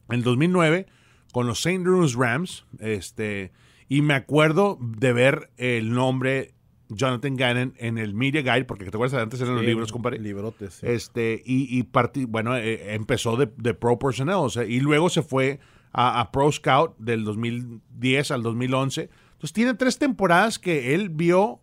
en 0.09 0.15
el 0.15 0.23
2009 0.23 0.87
con 1.33 1.47
los 1.47 1.65
St. 1.65 1.83
Louis 1.83 2.13
Rams, 2.15 2.65
este, 2.79 3.51
y 3.87 4.01
me 4.01 4.13
acuerdo 4.13 4.77
de 4.81 5.13
ver 5.13 5.49
el 5.57 5.91
nombre 5.93 6.53
Jonathan 6.89 7.37
Gannon 7.37 7.73
en 7.77 7.97
el 7.97 8.13
Media 8.13 8.41
Guide, 8.41 8.65
porque 8.65 8.83
te 8.83 8.89
acuerdas 8.89 9.21
antes 9.21 9.39
eran 9.39 9.55
los 9.55 9.63
libros, 9.63 9.91
compadre. 9.93 10.19
Librotes. 10.19 10.73
sí. 10.75 10.85
Este, 10.87 11.41
y, 11.45 11.77
y 11.79 11.83
parti- 11.83 12.25
bueno, 12.25 12.57
eh, 12.57 12.93
empezó 12.93 13.37
de, 13.37 13.49
de 13.57 13.73
Pro 13.73 13.97
Personnel, 13.97 14.35
o 14.35 14.49
sea, 14.49 14.65
y 14.65 14.81
luego 14.81 15.09
se 15.09 15.21
fue 15.23 15.59
a, 15.93 16.19
a 16.19 16.31
Pro 16.33 16.51
Scout 16.51 16.97
del 16.97 17.23
2010 17.23 18.31
al 18.31 18.43
2011. 18.43 19.09
Entonces 19.33 19.53
tiene 19.53 19.73
tres 19.73 19.97
temporadas 19.97 20.59
que 20.59 20.93
él 20.93 21.07
vio 21.09 21.61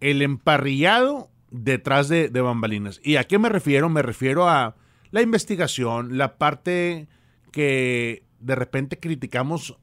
el 0.00 0.22
emparrillado 0.22 1.30
detrás 1.54 2.08
de, 2.08 2.28
de 2.28 2.40
bambalinas. 2.40 3.00
¿Y 3.02 3.16
a 3.16 3.24
qué 3.24 3.38
me 3.38 3.48
refiero? 3.48 3.88
Me 3.88 4.02
refiero 4.02 4.48
a 4.48 4.76
la 5.10 5.22
investigación, 5.22 6.18
la 6.18 6.36
parte 6.36 7.08
que 7.52 8.24
de 8.40 8.54
repente 8.54 8.98
criticamos 8.98 9.78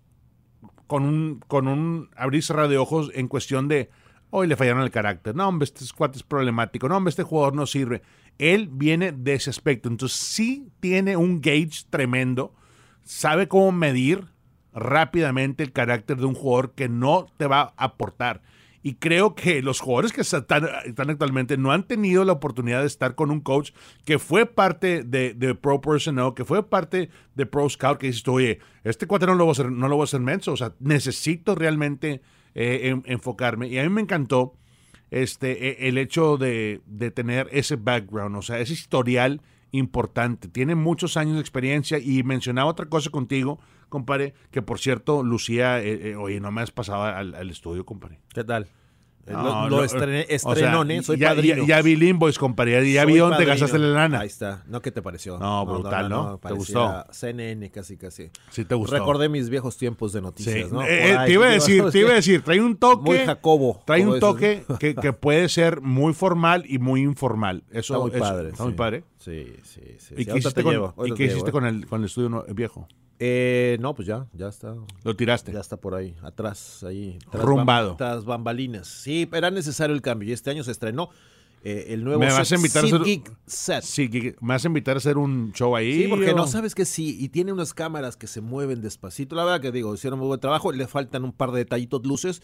con 0.87 1.03
un, 1.03 1.39
con 1.47 1.67
un 1.67 2.09
abrir 2.15 2.39
y 2.39 2.41
cerrar 2.41 2.67
de 2.67 2.77
ojos 2.77 3.11
en 3.13 3.27
cuestión 3.27 3.67
de 3.67 3.89
Hoy 4.33 4.47
le 4.47 4.55
fallaron 4.55 4.83
el 4.83 4.91
carácter. 4.91 5.35
No, 5.35 5.47
hombre, 5.47 5.65
este 5.65 5.83
cuate 5.93 6.17
es 6.17 6.23
problemático. 6.23 6.87
No, 6.87 6.95
hombre, 6.95 7.09
este 7.09 7.23
jugador 7.23 7.53
no 7.53 7.67
sirve. 7.67 8.01
Él 8.37 8.69
viene 8.71 9.11
de 9.11 9.33
ese 9.33 9.49
aspecto. 9.49 9.89
Entonces 9.89 10.17
sí 10.17 10.69
tiene 10.79 11.17
un 11.17 11.41
gauge 11.41 11.83
tremendo. 11.89 12.55
Sabe 13.03 13.49
cómo 13.49 13.73
medir 13.73 14.27
rápidamente 14.73 15.63
el 15.63 15.73
carácter 15.73 16.15
de 16.15 16.25
un 16.25 16.33
jugador 16.33 16.73
que 16.75 16.87
no 16.87 17.27
te 17.35 17.45
va 17.45 17.73
a 17.75 17.83
aportar. 17.83 18.41
Y 18.83 18.95
creo 18.95 19.35
que 19.35 19.61
los 19.61 19.79
jugadores 19.79 20.11
que 20.11 20.21
están, 20.21 20.65
actualmente 20.65 21.57
no 21.57 21.71
han 21.71 21.87
tenido 21.87 22.25
la 22.25 22.33
oportunidad 22.33 22.81
de 22.81 22.87
estar 22.87 23.15
con 23.15 23.29
un 23.29 23.41
coach 23.41 23.71
que 24.05 24.17
fue 24.17 24.45
parte 24.45 25.03
de, 25.03 25.33
de 25.33 25.53
Pro 25.53 25.81
Personnel, 25.81 26.33
que 26.35 26.45
fue 26.45 26.67
parte 26.67 27.09
de 27.35 27.45
Pro 27.45 27.69
Scout, 27.69 27.99
que 27.99 28.07
dices, 28.07 28.27
oye, 28.27 28.59
este 28.83 29.05
cuate 29.05 29.27
no 29.27 29.35
lo 29.35 29.45
voy 29.45 29.51
a 29.51 29.53
hacer, 29.53 29.71
no 29.71 29.87
lo 29.87 29.95
voy 29.95 30.03
a 30.03 30.05
hacer 30.05 30.21
menso. 30.21 30.53
O 30.53 30.57
sea, 30.57 30.73
necesito 30.79 31.53
realmente 31.53 32.21
eh, 32.55 32.99
enfocarme. 33.05 33.67
Y 33.67 33.77
a 33.77 33.83
mí 33.83 33.89
me 33.89 34.01
encantó 34.01 34.55
este, 35.11 35.69
e, 35.69 35.87
el 35.89 35.97
hecho 35.97 36.37
de, 36.37 36.81
de 36.85 37.11
tener 37.11 37.49
ese 37.51 37.75
background, 37.75 38.35
o 38.35 38.41
sea, 38.41 38.59
ese 38.59 38.73
historial 38.73 39.41
importante. 39.71 40.47
Tiene 40.47 40.75
muchos 40.75 41.17
años 41.17 41.35
de 41.35 41.41
experiencia 41.41 41.97
y 41.99 42.23
mencionaba 42.23 42.69
otra 42.69 42.87
cosa 42.87 43.09
contigo 43.09 43.59
compadre, 43.91 44.33
que 44.51 44.61
por 44.61 44.79
cierto, 44.79 45.21
Lucía, 45.21 45.81
eh, 45.81 46.11
eh, 46.11 46.15
oye, 46.15 46.39
no 46.39 46.51
me 46.51 46.61
has 46.61 46.71
pasado 46.71 47.03
al, 47.03 47.35
al 47.35 47.49
estudio, 47.49 47.85
compadre. 47.85 48.19
¿Qué 48.33 48.43
tal? 48.43 48.69
Eh, 49.27 49.33
lo, 49.33 49.69
lo 49.69 49.83
estrené, 49.83 50.25
estrenón, 50.29 50.89
¿eh? 50.91 51.03
Soy 51.03 51.17
ya, 51.17 51.29
padrino. 51.29 51.57
Ya, 51.65 51.77
ya 51.77 51.81
vi 51.81 51.95
Limboys, 51.95 52.37
compadre. 52.39 52.91
Ya 52.91 53.03
Soy 53.03 53.13
vi 53.13 53.19
dónde 53.19 53.35
padrino. 53.35 53.51
gastaste 53.51 53.79
la 53.79 53.87
lana. 53.87 54.19
Ahí 54.21 54.27
está. 54.27 54.63
¿No 54.67 54.81
qué 54.81 54.91
te 54.91 55.01
pareció? 55.01 55.37
No, 55.37 55.65
brutal, 55.65 56.09
¿no? 56.09 56.39
¿Te 56.39 56.53
gustó? 56.53 57.05
CNN 57.11 57.69
casi, 57.69 57.97
casi. 57.97 58.31
Sí, 58.49 58.65
te 58.65 58.75
gustó. 58.75 58.95
Recordé 58.97 59.29
mis 59.29 59.49
viejos 59.49 59.77
tiempos 59.77 60.13
de 60.13 60.19
Sí, 60.19 60.23
noticias, 60.23 60.71
¿no? 60.71 60.81
eh, 60.83 61.15
ahí, 61.17 61.27
te 61.27 61.33
iba 61.33 61.45
a 61.45 61.49
¿qué 61.49 61.53
decir, 61.55 61.83
te 61.91 61.99
iba 61.99 62.11
a 62.11 62.15
decir, 62.15 62.41
trae 62.41 62.59
un 62.61 62.77
toque. 62.77 63.09
Muy 63.09 63.17
Jacobo. 63.19 63.83
Trae 63.85 64.05
un 64.05 64.19
toque 64.19 64.63
que, 64.79 64.95
que 64.95 65.13
puede 65.13 65.47
ser 65.49 65.81
muy 65.81 66.13
formal 66.13 66.63
y 66.67 66.79
muy 66.79 67.01
informal. 67.01 67.63
Eso 67.71 67.93
Está 67.93 67.99
muy 67.99 68.09
eso- 68.11 68.19
padre. 68.19 68.49
Está 68.49 68.63
muy 68.63 68.73
padre. 68.73 69.03
Sí, 69.17 69.53
sí, 69.63 69.81
sí. 69.99 70.15
¿Y 70.17 70.25
qué 70.25 70.31
hiciste, 70.39 70.51
te 70.55 70.63
con, 70.63 70.73
llevo, 70.73 70.93
¿y 70.97 70.99
ahorita 71.01 71.15
qué 71.17 71.25
te 71.27 71.31
hiciste 71.33 71.51
con, 71.51 71.65
el, 71.67 71.85
con 71.85 71.99
el 72.01 72.07
estudio 72.07 72.43
viejo? 72.55 72.87
Eh, 73.23 73.77
no, 73.79 73.93
pues 73.93 74.07
ya, 74.07 74.25
ya 74.33 74.47
está. 74.47 74.73
Lo 75.03 75.15
tiraste. 75.15 75.51
Ya 75.53 75.59
está 75.59 75.77
por 75.77 75.93
ahí, 75.93 76.15
atrás, 76.23 76.83
ahí. 76.83 77.19
tras 77.31 77.43
Rumbado. 77.45 77.91
bam- 77.93 77.97
Tras 77.97 78.25
bambalinas. 78.25 78.87
Sí, 78.87 79.29
era 79.31 79.51
necesario 79.51 79.95
el 79.95 80.01
cambio. 80.01 80.27
Y 80.29 80.31
este 80.31 80.49
año 80.49 80.63
se 80.63 80.71
estrenó 80.71 81.09
eh, 81.63 81.93
el 81.93 82.03
nuevo 82.03 82.19
¿Me 82.19 82.25
vas 82.31 82.51
a 82.51 82.55
invitar 82.55 82.83
a 82.83 82.87
hacer- 82.87 83.03
Geek 83.03 83.31
Set. 83.45 83.83
¿me 84.41 84.47
vas 84.55 84.65
a 84.65 84.67
invitar 84.67 84.95
a 84.95 84.97
hacer 84.97 85.19
un 85.19 85.51
show 85.53 85.75
ahí? 85.75 86.01
Sí, 86.03 86.07
porque 86.07 86.31
o- 86.31 86.35
no 86.35 86.47
sabes 86.47 86.73
que 86.73 86.85
sí, 86.85 87.15
y 87.19 87.29
tiene 87.29 87.53
unas 87.53 87.75
cámaras 87.75 88.17
que 88.17 88.25
se 88.25 88.41
mueven 88.41 88.81
despacito. 88.81 89.35
La 89.35 89.45
verdad 89.45 89.61
que 89.61 89.71
digo, 89.71 89.93
hicieron 89.93 90.17
muy 90.17 90.27
buen 90.27 90.39
trabajo, 90.39 90.71
le 90.71 90.87
faltan 90.87 91.23
un 91.23 91.31
par 91.33 91.51
de 91.51 91.59
detallitos 91.59 92.03
luces, 92.03 92.41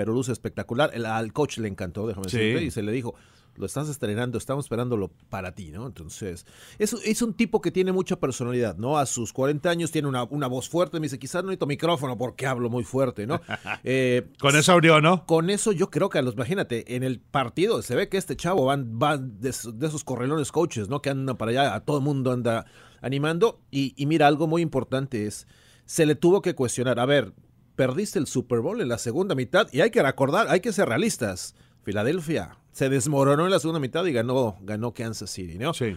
pero 0.00 0.14
luce 0.14 0.32
espectacular. 0.32 0.90
El- 0.94 1.04
al 1.04 1.30
coach 1.34 1.58
le 1.58 1.68
encantó, 1.68 2.06
déjame 2.06 2.30
Sí. 2.30 2.38
decirte, 2.38 2.64
y 2.64 2.70
se 2.70 2.82
le 2.82 2.90
dijo, 2.90 3.14
lo 3.56 3.66
estás 3.66 3.90
estrenando, 3.90 4.38
estamos 4.38 4.64
esperándolo 4.64 5.08
para 5.28 5.54
ti, 5.54 5.70
¿no? 5.72 5.86
Entonces, 5.86 6.46
es, 6.78 6.94
es 6.94 7.20
un 7.20 7.34
tipo 7.34 7.60
que 7.60 7.70
tiene 7.70 7.92
mucha 7.92 8.16
personalidad, 8.18 8.76
¿no? 8.78 8.96
A 8.96 9.04
sus 9.04 9.34
40 9.34 9.68
años 9.68 9.90
tiene 9.90 10.08
una, 10.08 10.22
una 10.24 10.46
voz 10.46 10.70
fuerte, 10.70 10.98
me 10.98 11.04
dice, 11.04 11.18
quizás 11.18 11.42
no 11.42 11.48
necesito 11.50 11.66
micrófono 11.66 12.16
porque 12.16 12.46
hablo 12.46 12.70
muy 12.70 12.82
fuerte, 12.84 13.26
¿no? 13.26 13.38
Eh, 13.84 14.30
Con 14.40 14.56
eso 14.56 14.72
abrió, 14.72 15.02
¿no? 15.02 15.26
con 15.26 15.50
eso 15.50 15.72
yo 15.72 15.90
creo 15.90 16.08
que 16.08 16.18
a 16.18 16.22
los, 16.22 16.32
imagínate, 16.34 16.96
en 16.96 17.02
el 17.02 17.20
partido 17.20 17.82
se 17.82 17.94
ve 17.94 18.08
que 18.08 18.16
este 18.16 18.36
chavo 18.36 18.64
van, 18.64 18.98
van 18.98 19.38
de, 19.40 19.50
esos- 19.50 19.78
de 19.78 19.86
esos 19.88 20.02
correlones 20.04 20.50
coaches, 20.50 20.88
¿no? 20.88 21.02
Que 21.02 21.10
andan 21.10 21.36
para 21.36 21.50
allá, 21.50 21.74
a 21.74 21.80
todo 21.84 21.98
el 21.98 22.04
mundo 22.04 22.32
anda 22.32 22.64
animando. 23.02 23.60
Y, 23.70 23.92
y 23.96 24.06
mira, 24.06 24.26
algo 24.28 24.46
muy 24.46 24.62
importante 24.62 25.26
es, 25.26 25.46
se 25.84 26.06
le 26.06 26.14
tuvo 26.14 26.40
que 26.40 26.54
cuestionar, 26.54 26.98
a 27.00 27.04
ver, 27.04 27.32
perdiste 27.80 28.18
el 28.18 28.26
Super 28.26 28.60
Bowl 28.60 28.82
en 28.82 28.88
la 28.88 28.98
segunda 28.98 29.34
mitad 29.34 29.66
y 29.72 29.80
hay 29.80 29.90
que 29.90 30.02
recordar, 30.02 30.48
hay 30.50 30.60
que 30.60 30.70
ser 30.70 30.86
realistas. 30.86 31.54
Filadelfia 31.82 32.58
se 32.72 32.90
desmoronó 32.90 33.46
en 33.46 33.50
la 33.50 33.58
segunda 33.58 33.80
mitad 33.80 34.04
y 34.04 34.12
ganó, 34.12 34.58
ganó 34.60 34.92
Kansas 34.92 35.30
City, 35.30 35.56
¿no? 35.56 35.72
Sí. 35.72 35.96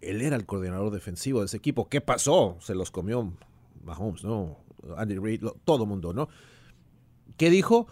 Él 0.00 0.22
era 0.22 0.36
el 0.36 0.46
coordinador 0.46 0.92
defensivo 0.92 1.40
de 1.40 1.46
ese 1.46 1.56
equipo. 1.56 1.88
¿Qué 1.88 2.00
pasó? 2.00 2.58
Se 2.60 2.76
los 2.76 2.92
comió 2.92 3.36
Mahomes, 3.82 4.22
¿no? 4.22 4.58
Andy 4.96 5.18
Reid, 5.18 5.42
todo 5.64 5.82
el 5.82 5.88
mundo, 5.88 6.12
¿no? 6.12 6.28
¿Qué 7.36 7.50
dijo? 7.50 7.88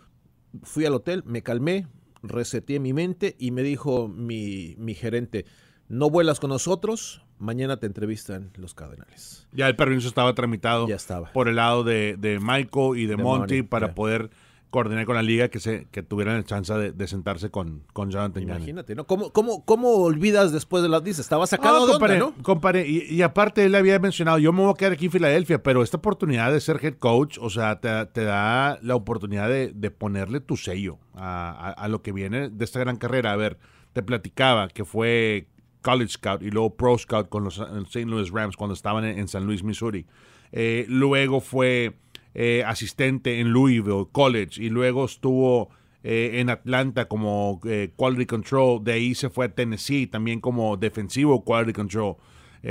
Fui 0.62 0.84
al 0.84 0.94
hotel, 0.94 1.24
me 1.26 1.42
calmé, 1.42 1.88
reseteé 2.22 2.78
mi 2.78 2.92
mente 2.92 3.34
y 3.36 3.50
me 3.50 3.64
dijo 3.64 4.06
mi, 4.06 4.76
mi 4.78 4.94
gerente, 4.94 5.44
no 5.88 6.08
vuelas 6.08 6.38
con 6.38 6.50
nosotros, 6.50 7.26
mañana 7.38 7.78
te 7.78 7.86
entrevistan 7.86 8.50
los 8.56 8.74
Cardenales. 8.74 9.46
Ya 9.52 9.68
el 9.68 9.76
permiso 9.76 10.08
estaba 10.08 10.34
tramitado 10.34 10.86
Ya 10.88 10.96
estaba. 10.96 11.32
por 11.32 11.48
el 11.48 11.56
lado 11.56 11.84
de, 11.84 12.16
de 12.18 12.38
Michael 12.40 12.96
y 12.98 13.06
de, 13.06 13.16
De 13.16 13.22
Monty 13.22 13.62
para 13.62 13.94
poder 13.94 14.30
coordinar 14.70 15.06
con 15.06 15.14
la 15.16 15.22
liga 15.22 15.48
que 15.48 15.60
se 15.60 15.86
que 15.90 16.02
tuvieran 16.02 16.36
la 16.36 16.42
chance 16.44 16.74
de, 16.74 16.92
de 16.92 17.06
sentarse 17.06 17.50
con, 17.50 17.84
con 17.94 18.10
Jonathan. 18.10 18.42
Imagínate, 18.42 18.94
¿no? 18.94 19.06
¿Cómo, 19.06 19.32
cómo, 19.32 19.64
cómo 19.64 19.88
olvidas 19.94 20.52
después 20.52 20.82
de 20.82 20.90
las 20.90 21.02
dices? 21.02 21.20
Estaba 21.20 21.46
sacado 21.46 21.84
Ah, 21.84 21.86
de 21.86 21.92
onda, 21.94 22.18
¿no? 22.18 22.34
compadre, 22.42 22.86
y, 22.86 23.04
y 23.10 23.22
aparte 23.22 23.64
él 23.64 23.74
había 23.74 23.98
mencionado, 23.98 24.36
yo 24.38 24.52
me 24.52 24.60
voy 24.60 24.70
a 24.70 24.74
quedar 24.74 24.92
aquí 24.92 25.06
en 25.06 25.12
Filadelfia, 25.12 25.62
pero 25.62 25.82
esta 25.82 25.96
oportunidad 25.96 26.52
de 26.52 26.60
ser 26.60 26.84
head 26.84 26.96
coach, 26.98 27.38
o 27.40 27.48
sea, 27.48 27.80
te, 27.80 27.88
te 28.12 28.24
da 28.24 28.78
la 28.82 28.94
oportunidad 28.94 29.48
de, 29.48 29.72
de 29.74 29.90
ponerle 29.90 30.40
tu 30.40 30.58
sello 30.58 30.98
a, 31.14 31.48
a- 31.50 31.70
a 31.72 31.88
lo 31.88 32.02
que 32.02 32.12
viene 32.12 32.50
de 32.50 32.64
esta 32.66 32.78
gran 32.78 32.96
carrera. 32.96 33.32
A 33.32 33.36
ver, 33.36 33.56
te 33.94 34.02
platicaba 34.02 34.68
que 34.68 34.84
fue 34.84 35.46
College 35.82 36.12
Scout 36.12 36.42
y 36.42 36.50
luego 36.50 36.76
Pro 36.76 36.98
Scout 36.98 37.28
con 37.28 37.44
los 37.44 37.58
St. 37.58 38.06
Louis 38.06 38.30
Rams 38.30 38.56
cuando 38.56 38.74
estaban 38.74 39.04
en, 39.04 39.18
en 39.18 39.28
San 39.28 39.44
Luis, 39.46 39.62
Missouri. 39.62 40.06
Eh, 40.52 40.86
luego 40.88 41.40
fue 41.40 41.96
eh, 42.34 42.62
asistente 42.66 43.40
en 43.40 43.50
Louisville 43.50 44.06
College 44.12 44.62
y 44.62 44.70
luego 44.70 45.04
estuvo 45.04 45.70
eh, 46.02 46.32
en 46.40 46.50
Atlanta 46.50 47.06
como 47.08 47.60
Quality 47.96 48.26
Control. 48.26 48.82
De 48.82 48.92
ahí 48.92 49.14
se 49.14 49.30
fue 49.30 49.46
a 49.46 49.54
Tennessee 49.54 50.06
también 50.06 50.40
como 50.40 50.76
defensivo 50.76 51.44
Quality 51.44 51.72
Control. 51.72 52.16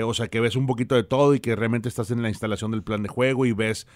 O 0.04 0.14
sea 0.14 0.28
que 0.28 0.42
ves 0.42 0.58
un 0.58 0.68
poquito 0.68 0.96
de 0.96 1.04
todo 1.04 1.34
y 1.34 1.40
que 1.40 1.56
realmente 1.56 1.88
estás 1.88 2.12
en 2.12 2.22
la 2.22 2.28
instalación 2.28 2.72
del 2.72 2.84
plan 2.84 3.04
de 3.04 3.10
juego 3.10 3.46
y 3.46 3.54
ves 3.54 3.88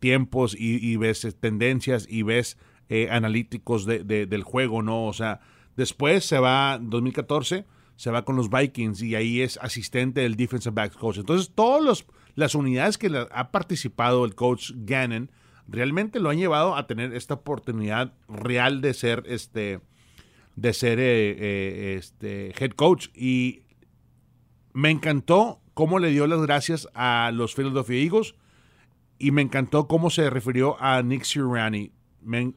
tiempos 0.00 0.56
y, 0.58 0.96
ves 0.96 1.36
tendencias 1.38 2.06
y 2.10 2.22
ves 2.22 2.58
analíticos 3.10 3.86
de- 3.86 4.02
del 4.04 4.42
juego, 4.42 4.82
¿no? 4.82 5.06
O 5.06 5.12
sea, 5.12 5.40
después 5.76 6.24
se 6.24 6.38
va 6.40 6.78
2014 6.82 7.64
se 7.96 8.10
va 8.10 8.24
con 8.24 8.36
los 8.36 8.50
Vikings 8.50 9.02
y 9.02 9.14
ahí 9.14 9.40
es 9.40 9.56
asistente 9.62 10.20
del 10.22 10.36
defensive 10.36 10.74
back 10.74 10.94
coach. 10.96 11.18
Entonces, 11.18 11.50
todas 11.54 12.04
las 12.34 12.54
unidades 12.54 12.98
que 12.98 13.08
la- 13.10 13.28
ha 13.32 13.50
participado 13.50 14.24
el 14.24 14.34
coach 14.34 14.72
Gannon 14.74 15.30
realmente 15.68 16.20
lo 16.20 16.30
han 16.30 16.36
llevado 16.38 16.76
a 16.76 16.86
tener 16.86 17.14
esta 17.14 17.34
oportunidad 17.34 18.12
real 18.28 18.80
de 18.80 18.92
ser 18.94 19.22
este 19.26 19.80
de 20.56 20.72
ser 20.72 21.00
eh, 21.00 21.30
eh, 21.38 21.94
este 21.98 22.52
head 22.62 22.72
coach 22.72 23.08
y 23.14 23.62
me 24.72 24.90
encantó 24.90 25.60
cómo 25.72 25.98
le 25.98 26.10
dio 26.10 26.26
las 26.26 26.40
gracias 26.42 26.88
a 26.94 27.30
los 27.34 27.54
Philadelphia 27.54 27.96
Eagles 27.98 28.34
y 29.18 29.30
me 29.30 29.42
encantó 29.42 29.88
cómo 29.88 30.10
se 30.10 30.28
refirió 30.30 30.80
a 30.80 31.02
Nick 31.02 31.24
Sirianni. 31.24 31.92
Me- 32.22 32.52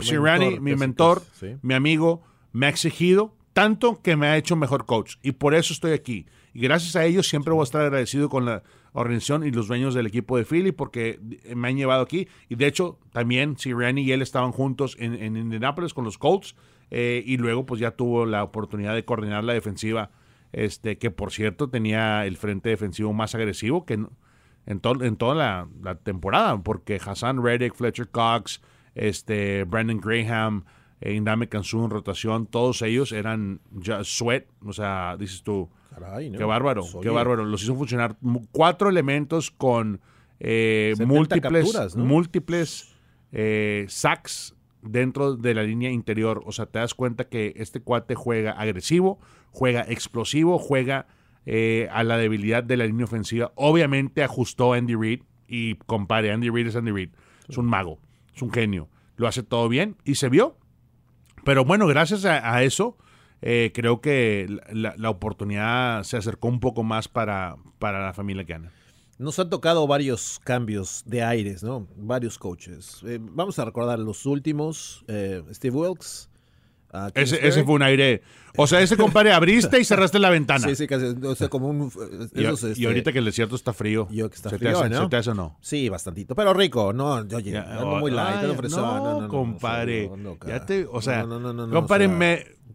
Sirianni, 0.00 0.58
mentor, 0.58 0.60
mi 0.62 0.74
mentor, 0.76 1.22
sí. 1.38 1.46
mi 1.62 1.74
amigo, 1.74 2.22
me 2.52 2.66
ha 2.66 2.68
exigido 2.70 3.35
tanto 3.56 4.02
que 4.02 4.16
me 4.16 4.26
ha 4.26 4.36
hecho 4.36 4.54
mejor 4.54 4.84
coach 4.84 5.14
y 5.22 5.32
por 5.32 5.54
eso 5.54 5.72
estoy 5.72 5.92
aquí. 5.92 6.26
Y 6.52 6.60
gracias 6.60 6.94
a 6.94 7.06
ellos 7.06 7.26
siempre 7.26 7.54
voy 7.54 7.62
a 7.62 7.64
estar 7.64 7.80
agradecido 7.80 8.28
con 8.28 8.44
la 8.44 8.62
organización 8.92 9.46
y 9.46 9.50
los 9.50 9.66
dueños 9.66 9.94
del 9.94 10.06
equipo 10.06 10.36
de 10.36 10.44
Philly 10.44 10.72
porque 10.72 11.18
me 11.54 11.68
han 11.68 11.76
llevado 11.78 12.02
aquí. 12.02 12.28
Y 12.50 12.56
de 12.56 12.66
hecho, 12.66 12.98
también 13.12 13.56
Sirianni 13.56 14.02
y 14.02 14.12
él 14.12 14.20
estaban 14.20 14.52
juntos 14.52 14.94
en, 15.00 15.14
en 15.14 15.38
Indianapolis 15.38 15.94
con 15.94 16.04
los 16.04 16.18
Colts 16.18 16.54
eh, 16.90 17.22
y 17.24 17.38
luego 17.38 17.64
pues 17.64 17.80
ya 17.80 17.92
tuvo 17.92 18.26
la 18.26 18.44
oportunidad 18.44 18.94
de 18.94 19.06
coordinar 19.06 19.42
la 19.42 19.54
defensiva, 19.54 20.10
este 20.52 20.98
que 20.98 21.10
por 21.10 21.32
cierto 21.32 21.70
tenía 21.70 22.26
el 22.26 22.36
frente 22.36 22.68
defensivo 22.68 23.14
más 23.14 23.34
agresivo 23.34 23.86
que 23.86 23.94
en, 24.66 24.80
to- 24.80 25.02
en 25.02 25.16
toda 25.16 25.34
la, 25.34 25.66
la 25.82 25.94
temporada 25.94 26.62
porque 26.62 27.00
Hassan 27.02 27.42
Reddick, 27.42 27.74
Fletcher 27.74 28.10
Cox, 28.10 28.60
este 28.94 29.64
Brandon 29.64 29.98
Graham, 29.98 30.64
Indame 31.00 31.48
Kansu 31.48 31.84
en 31.84 31.90
rotación, 31.90 32.46
todos 32.46 32.80
ellos 32.82 33.12
eran 33.12 33.60
ya 33.72 34.02
sweat, 34.02 34.46
o 34.64 34.72
sea, 34.72 35.16
dices 35.18 35.42
tú, 35.42 35.68
Caray, 35.90 36.30
¿no? 36.30 36.38
qué 36.38 36.44
bárbaro, 36.44 36.82
Pues, 36.90 37.02
qué 37.02 37.10
bárbaro, 37.10 37.44
los 37.44 37.62
hizo 37.62 37.74
funcionar 37.74 38.16
cuatro 38.50 38.88
elementos 38.88 39.50
con 39.50 40.00
eh, 40.40 40.92
70 40.96 41.14
múltiples, 41.14 41.64
capturas, 41.64 41.96
¿no? 41.96 42.04
múltiples 42.04 42.94
eh, 43.32 43.86
sacks 43.88 44.54
dentro 44.82 45.36
de 45.36 45.54
la 45.54 45.62
línea 45.62 45.90
interior, 45.90 46.42
o 46.46 46.52
sea, 46.52 46.66
te 46.66 46.78
das 46.78 46.94
cuenta 46.94 47.28
que 47.28 47.52
este 47.56 47.80
cuate 47.80 48.14
juega 48.14 48.52
agresivo, 48.52 49.18
juega 49.50 49.82
explosivo, 49.82 50.58
juega 50.58 51.06
eh, 51.44 51.88
a 51.92 52.04
la 52.04 52.16
debilidad 52.16 52.64
de 52.64 52.76
la 52.76 52.86
línea 52.86 53.04
ofensiva, 53.04 53.52
obviamente 53.54 54.22
ajustó 54.22 54.72
a 54.72 54.76
Andy 54.76 54.94
Reid 54.94 55.22
y 55.48 55.74
compare, 55.74 56.32
Andy 56.32 56.50
Reid 56.50 56.68
es 56.68 56.76
Andy 56.76 56.90
Reid, 56.90 57.10
es 57.48 57.58
un 57.58 57.66
mago, 57.66 57.98
es 58.34 58.42
un 58.42 58.50
genio, 58.50 58.88
lo 59.16 59.28
hace 59.28 59.42
todo 59.42 59.68
bien 59.68 59.96
y 60.04 60.16
se 60.16 60.28
vio, 60.28 60.56
pero 61.46 61.64
bueno, 61.64 61.86
gracias 61.86 62.24
a, 62.24 62.62
eso, 62.64 62.96
eh, 63.40 63.70
creo 63.72 64.00
que 64.00 64.48
la, 64.72 65.08
oportunidad 65.10 66.02
se 66.02 66.16
acercó 66.16 66.48
un 66.48 66.58
poco 66.58 66.82
más 66.82 67.06
para, 67.06 67.56
para 67.78 68.04
la 68.04 68.12
familia 68.12 68.42
Gana. 68.42 68.72
Nos 69.18 69.38
han 69.38 69.48
tocado 69.48 69.86
varios 69.86 70.40
cambios 70.42 71.04
de 71.06 71.22
aires, 71.22 71.62
¿no? 71.62 71.86
Varios 71.96 72.36
coaches. 72.36 73.00
Eh, 73.06 73.20
vamos 73.20 73.60
a 73.60 73.64
recordar 73.64 74.00
los 74.00 74.26
últimos. 74.26 75.04
eh, 75.06 75.42
Steve 75.52 75.76
Wilkes. 75.76 76.28
A 77.04 77.10
Ese, 77.14 77.46
ese 77.46 77.64
fue 77.64 77.74
un 77.74 77.82
aire. 77.82 78.22
O 78.58 78.66
sea, 78.66 78.80
ese 78.80 78.96
compadre 78.96 79.32
abriste 79.32 79.78
y 79.78 79.84
cerraste 79.84 80.18
la 80.18 80.30
ventana. 80.30 80.66
Sí, 80.66 80.74
sí, 80.76 80.86
casi. 80.86 81.06
O 81.24 81.34
sea, 81.34 81.48
como 81.48 81.68
un. 81.68 81.92
Y, 82.34 82.44
esos, 82.44 82.62
y 82.62 82.72
este, 82.72 82.86
ahorita 82.86 83.12
que 83.12 83.18
el 83.18 83.24
desierto 83.26 83.54
está 83.54 83.72
frío. 83.74 84.08
yo 84.10 84.30
que 84.30 84.36
está 84.36 84.48
¿se 84.50 84.58
frío, 84.58 84.70
te 84.72 84.78
hace, 84.78 84.88
¿no? 84.88 85.02
¿Se 85.02 85.08
te 85.10 85.16
hace 85.16 85.30
o 85.30 85.34
no? 85.34 85.58
Sí, 85.60 85.88
bastantito. 85.90 86.34
Pero 86.34 86.54
rico, 86.54 86.92
no, 86.92 87.26
yo 87.26 87.36
oye, 87.36 87.50
Ya, 87.52 87.62
ando 87.62 87.96
muy 87.96 88.10
light, 88.10 88.38
ay, 88.40 88.46
no, 88.46 88.54
No, 88.68 88.98
no, 88.98 89.20
no, 89.22 89.28
compadre. 89.28 90.08
no, 90.08 90.16
no, 90.16 90.38
ya 90.46 90.60
ca- 90.60 90.66
te, 90.66 90.86
o 90.90 91.02
sea, 91.02 91.24
no, 91.24 91.38
no, 91.38 91.52
no, 91.52 91.66
no, 91.66 91.72
compadre, 91.74 92.06
o 92.06 92.08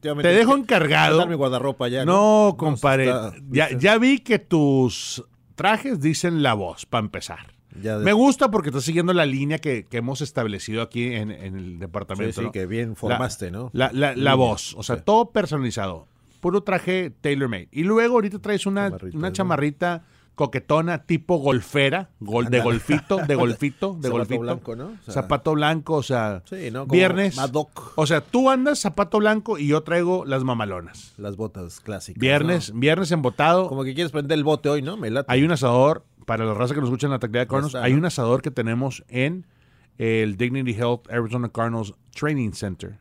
sea, 0.01 0.13
me, 0.15 0.21
te 0.23 0.27
dejo 0.29 0.55
encargado. 0.55 1.17
dar 1.17 1.27
mi 1.29 1.35
guardarropa 1.35 1.87
ya. 1.87 2.05
No, 2.05 2.55
compadre, 2.57 3.11
ya, 3.49 3.75
ya 3.77 3.97
vi 3.97 4.19
que 4.19 4.37
tus 4.37 5.23
trajes 5.55 5.99
dicen 5.99 6.43
la 6.43 6.53
voz, 6.53 6.85
para 6.85 7.03
empezar. 7.05 7.53
Ya 7.81 7.97
de- 7.99 8.05
Me 8.05 8.13
gusta 8.13 8.49
porque 8.51 8.69
estás 8.69 8.83
siguiendo 8.83 9.13
la 9.13 9.25
línea 9.25 9.59
que, 9.59 9.85
que 9.85 9.97
hemos 9.97 10.21
establecido 10.21 10.81
aquí 10.81 11.13
en, 11.13 11.31
en 11.31 11.55
el 11.57 11.79
departamento. 11.79 12.33
Sí, 12.33 12.39
sí, 12.41 12.45
¿no? 12.45 12.51
que 12.51 12.65
bien 12.65 12.95
formaste, 12.95 13.51
¿no? 13.51 13.69
La, 13.73 13.91
la, 13.93 14.15
la 14.15 14.35
voz, 14.35 14.73
o 14.77 14.83
sea, 14.83 14.97
sí. 14.97 15.03
todo 15.05 15.29
personalizado. 15.31 16.07
Puro 16.41 16.63
traje 16.63 17.11
tailor-made. 17.21 17.67
Y 17.71 17.83
luego 17.83 18.15
ahorita 18.15 18.39
traes 18.39 18.65
una, 18.65 18.85
Chamarrita, 18.89 19.17
una 19.17 19.27
¿no? 19.29 19.33
chamarrita 19.33 20.03
coquetona 20.33 21.03
tipo 21.03 21.37
golfera, 21.37 22.09
gol, 22.19 22.45
de 22.49 22.61
golfito, 22.61 23.17
de 23.27 23.35
golfito, 23.35 23.93
de 23.99 24.07
Zapato 24.07 24.11
golfito. 24.17 24.39
blanco, 24.39 24.75
¿no? 24.75 24.85
O 24.85 25.03
sea- 25.03 25.13
zapato 25.13 25.51
blanco, 25.53 25.93
o 25.95 26.03
sea, 26.03 26.41
Sí, 26.49 26.71
¿no? 26.71 26.81
Como 26.87 26.93
viernes. 26.93 27.37
ad 27.37 27.51
hoc. 27.53 27.93
O 27.95 28.07
sea, 28.07 28.21
tú 28.21 28.49
andas 28.49 28.79
zapato 28.79 29.19
blanco 29.19 29.59
y 29.59 29.67
yo 29.67 29.81
traigo 29.83 30.25
las 30.25 30.43
mamalonas. 30.43 31.13
Las 31.17 31.35
botas 31.35 31.79
clásicas. 31.81 32.19
Viernes, 32.19 32.73
¿no? 32.73 32.79
viernes 32.79 33.11
embotado. 33.11 33.67
Como 33.67 33.83
que 33.83 33.93
quieres 33.93 34.11
prender 34.11 34.37
el 34.37 34.43
bote 34.43 34.69
hoy, 34.69 34.81
¿no? 34.81 34.97
Me 34.97 35.11
late. 35.11 35.31
Hay 35.31 35.43
un 35.43 35.51
asador, 35.51 36.05
para 36.31 36.45
la 36.45 36.53
raza 36.53 36.73
que 36.73 36.79
nos 36.79 36.87
escucha 36.89 37.07
en 37.07 37.11
la 37.11 37.19
taquilla 37.19 37.41
de 37.41 37.47
Cardinals, 37.47 37.73
está, 37.75 37.83
hay 37.85 37.91
¿no? 37.91 37.99
un 37.99 38.05
asador 38.05 38.41
que 38.41 38.51
tenemos 38.51 39.03
en 39.09 39.45
el 39.97 40.37
Dignity 40.37 40.71
Health 40.71 41.11
Arizona 41.11 41.49
Cardinals 41.49 41.93
Training 42.15 42.51
Center, 42.53 42.99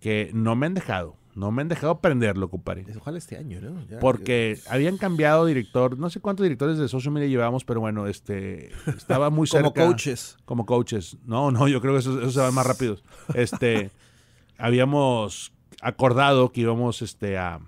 que 0.00 0.30
no 0.32 0.54
me 0.54 0.66
han 0.66 0.74
dejado, 0.74 1.16
no 1.34 1.50
me 1.50 1.62
han 1.62 1.68
dejado 1.68 2.00
prenderlo, 2.00 2.48
compadre. 2.48 2.86
Ojalá 2.96 3.18
este 3.18 3.36
año, 3.36 3.60
¿no? 3.60 3.84
Ya, 3.88 3.98
Porque 3.98 4.58
habían 4.68 4.98
cambiado 4.98 5.46
director, 5.46 5.98
no 5.98 6.10
sé 6.10 6.20
cuántos 6.20 6.44
directores 6.44 6.78
de 6.78 6.86
social 6.86 7.12
media 7.12 7.26
llevamos, 7.28 7.64
pero 7.64 7.80
bueno, 7.80 8.06
este 8.06 8.70
estaba 8.86 9.30
muy 9.30 9.46
cerca. 9.48 9.70
Como 9.72 9.86
coaches. 9.88 10.38
Como 10.44 10.64
coaches. 10.64 11.16
No, 11.24 11.50
no, 11.50 11.66
yo 11.66 11.80
creo 11.80 11.94
que 11.94 11.98
eso, 11.98 12.20
eso 12.20 12.30
se 12.30 12.40
va 12.40 12.52
más 12.52 12.66
rápido. 12.66 12.98
Este, 13.34 13.90
habíamos 14.58 15.52
acordado 15.82 16.52
que 16.52 16.60
íbamos 16.60 17.02
este, 17.02 17.36
a, 17.36 17.58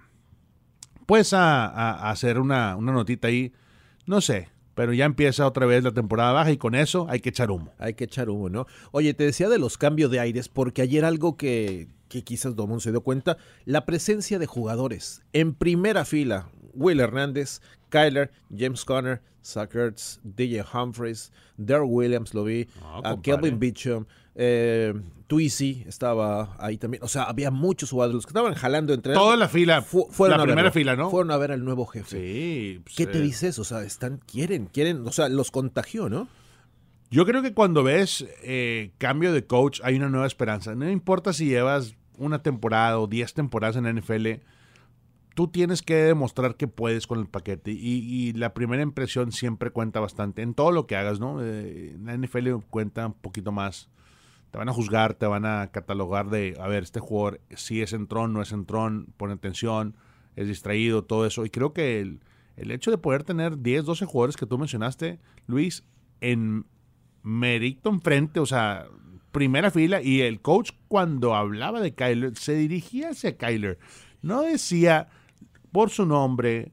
pues 1.06 1.32
a, 1.32 1.66
a- 1.66 1.92
a 2.06 2.10
hacer 2.10 2.38
una, 2.38 2.76
una 2.76 2.92
notita 2.92 3.28
ahí, 3.28 3.52
no 4.06 4.20
sé, 4.20 4.48
pero 4.74 4.92
ya 4.92 5.04
empieza 5.04 5.46
otra 5.46 5.66
vez 5.66 5.84
la 5.84 5.92
temporada 5.92 6.32
baja 6.32 6.50
y 6.50 6.56
con 6.56 6.74
eso 6.74 7.06
hay 7.08 7.20
que 7.20 7.28
echar 7.30 7.50
humo. 7.50 7.72
Hay 7.78 7.94
que 7.94 8.04
echar 8.04 8.30
humo, 8.30 8.48
¿no? 8.48 8.66
Oye, 8.90 9.14
te 9.14 9.24
decía 9.24 9.48
de 9.48 9.58
los 9.58 9.78
cambios 9.78 10.10
de 10.10 10.20
aires, 10.20 10.48
porque 10.48 10.82
ayer 10.82 11.04
algo 11.04 11.36
que, 11.36 11.88
que 12.08 12.22
quizás 12.24 12.56
Domón 12.56 12.80
se 12.80 12.90
dio 12.90 13.02
cuenta, 13.02 13.36
la 13.64 13.84
presencia 13.84 14.38
de 14.38 14.46
jugadores. 14.46 15.22
En 15.32 15.54
primera 15.54 16.04
fila, 16.04 16.48
Will 16.74 17.00
Hernández, 17.00 17.60
Kyler, 17.90 18.30
James 18.56 18.84
Conner, 18.84 19.20
Zach 19.44 19.74
Ertz, 19.74 20.20
DJ 20.22 20.62
Humphries, 20.72 21.32
Darrell 21.56 21.88
Williams, 21.90 22.32
lo 22.32 22.44
vi, 22.44 22.68
Ah, 22.82 23.00
a. 23.04 23.20
Kelvin 23.20 23.58
Beachum, 23.58 24.06
eh, 24.34 24.94
estaba 25.86 26.56
ahí 26.58 26.76
también. 26.76 27.02
O 27.02 27.08
sea, 27.08 27.22
había 27.24 27.50
muchos 27.50 27.90
jugadores 27.90 28.14
los 28.16 28.26
que 28.26 28.30
estaban 28.30 28.54
jalando 28.54 28.92
entre 28.92 29.14
Toda 29.14 29.36
la 29.36 29.48
fila, 29.48 29.80
Fu- 29.82 30.08
fueron 30.10 30.36
la 30.36 30.42
a 30.42 30.46
primera 30.46 30.62
verlo. 30.64 30.72
fila, 30.72 30.96
¿no? 30.96 31.10
Fueron 31.10 31.30
a 31.30 31.36
ver 31.38 31.52
al 31.52 31.64
nuevo 31.64 31.86
jefe. 31.86 32.18
Sí. 32.20 32.80
pues, 32.84 32.96
¿Qué 32.96 33.06
te 33.06 33.18
eh, 33.18 33.22
dices? 33.22 33.58
O 33.58 33.64
sea, 33.64 33.82
están, 33.82 34.18
quieren, 34.18 34.66
quieren, 34.66 35.06
o 35.06 35.12
sea, 35.12 35.28
los 35.30 35.50
contagió, 35.50 36.08
¿no? 36.10 36.28
Yo 37.10 37.24
creo 37.26 37.42
que 37.42 37.54
cuando 37.54 37.82
ves 37.82 38.26
eh, 38.42 38.92
cambio 38.98 39.32
de 39.32 39.46
coach 39.46 39.80
hay 39.84 39.96
una 39.96 40.08
nueva 40.08 40.26
esperanza. 40.26 40.74
No 40.74 40.90
importa 40.90 41.32
si 41.32 41.46
llevas 41.46 41.94
una 42.18 42.42
temporada 42.42 42.98
o 42.98 43.06
10 43.06 43.34
temporadas 43.34 43.76
en 43.76 43.84
la 43.84 43.92
NFL, 43.92 44.42
tú 45.34 45.48
tienes 45.48 45.82
que 45.82 45.94
demostrar 45.94 46.56
que 46.56 46.68
puedes 46.68 47.06
con 47.06 47.18
el 47.20 47.26
paquete. 47.26 47.70
Y, 47.70 47.78
y 47.78 48.32
la 48.32 48.52
primera 48.54 48.82
impresión 48.82 49.32
siempre 49.32 49.70
cuenta 49.70 49.98
bastante 50.00 50.42
en 50.42 50.54
todo 50.54 50.72
lo 50.72 50.86
que 50.86 50.96
hagas, 50.96 51.20
¿no? 51.20 51.42
Eh, 51.42 51.92
en 51.94 52.04
la 52.06 52.16
NFL 52.16 52.50
cuenta 52.70 53.06
un 53.06 53.14
poquito 53.14 53.50
más. 53.52 53.88
Te 54.52 54.58
van 54.58 54.68
a 54.68 54.72
juzgar, 54.72 55.14
te 55.14 55.26
van 55.26 55.44
a 55.46 55.68
catalogar 55.72 56.30
de, 56.30 56.56
a 56.60 56.68
ver, 56.68 56.84
este 56.84 57.00
jugador 57.00 57.40
si 57.56 57.82
es 57.82 57.92
entrón, 57.92 58.32
no 58.32 58.40
es 58.42 58.52
entrón, 58.52 59.08
pone 59.16 59.32
atención, 59.34 59.96
es 60.36 60.46
distraído, 60.46 61.02
todo 61.04 61.26
eso. 61.26 61.44
Y 61.44 61.50
creo 61.50 61.72
que 61.72 62.00
el, 62.00 62.20
el 62.56 62.70
hecho 62.70 62.90
de 62.92 62.98
poder 62.98 63.24
tener 63.24 63.58
10, 63.58 63.84
12 63.86 64.04
jugadores 64.06 64.36
que 64.36 64.46
tú 64.46 64.58
mencionaste, 64.58 65.18
Luis, 65.46 65.84
en 66.20 66.66
merito 67.22 67.88
enfrente, 67.90 68.40
o 68.40 68.46
sea, 68.46 68.86
primera 69.32 69.70
fila, 69.70 70.02
y 70.02 70.20
el 70.20 70.40
coach 70.42 70.72
cuando 70.86 71.34
hablaba 71.34 71.80
de 71.80 71.94
Kyler, 71.94 72.36
se 72.36 72.54
dirigía 72.54 73.10
hacia 73.10 73.36
Kyler. 73.38 73.78
No 74.20 74.42
decía 74.42 75.08
por 75.72 75.88
su 75.88 76.04
nombre, 76.04 76.72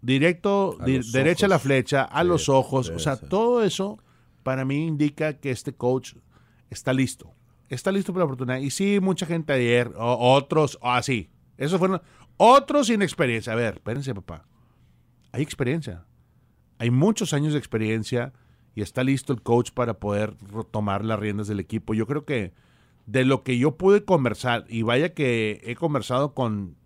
directo, 0.00 0.78
di- 0.84 1.00
derecha 1.12 1.46
a 1.46 1.48
la 1.50 1.58
flecha, 1.58 2.04
a 2.04 2.22
Sí, 2.22 2.28
los 2.28 2.48
ojos. 2.48 2.86
sí, 2.86 2.92
o 2.94 2.98
sea, 2.98 3.16
sí. 3.16 3.26
todo 3.28 3.62
eso 3.62 3.98
para 4.42 4.64
mí 4.64 4.86
indica 4.86 5.34
que 5.34 5.50
este 5.50 5.74
coach 5.74 6.14
está 6.74 6.92
listo. 6.92 7.32
Está 7.68 7.90
listo 7.90 8.12
para 8.12 8.20
la 8.20 8.26
oportunidad. 8.26 8.58
Y 8.58 8.70
sí, 8.70 9.00
mucha 9.00 9.24
gente 9.24 9.52
ayer, 9.52 9.92
otros, 9.96 10.78
así. 10.82 11.30
Esos 11.56 11.78
fueron 11.78 12.02
otros 12.36 12.88
sin 12.88 13.00
experiencia. 13.00 13.54
A 13.54 13.56
ver, 13.56 13.74
espérense, 13.74 14.14
papá. 14.14 14.44
Hay 15.32 15.42
experiencia. 15.42 16.04
Hay 16.78 16.90
muchos 16.90 17.32
años 17.32 17.52
de 17.52 17.58
experiencia 17.58 18.32
y 18.74 18.82
está 18.82 19.04
listo 19.04 19.32
el 19.32 19.42
coach 19.42 19.70
para 19.70 19.94
poder 19.94 20.34
tomar 20.70 21.04
las 21.04 21.18
riendas 21.18 21.48
del 21.48 21.60
equipo. 21.60 21.94
Yo 21.94 22.06
creo 22.06 22.24
que 22.24 22.52
de 23.06 23.24
lo 23.24 23.42
que 23.42 23.58
yo 23.58 23.76
pude 23.76 24.04
conversar, 24.04 24.64
y 24.68 24.82
vaya 24.82 25.14
que 25.14 25.60
he 25.64 25.74
conversado 25.76 26.34
con 26.34 26.76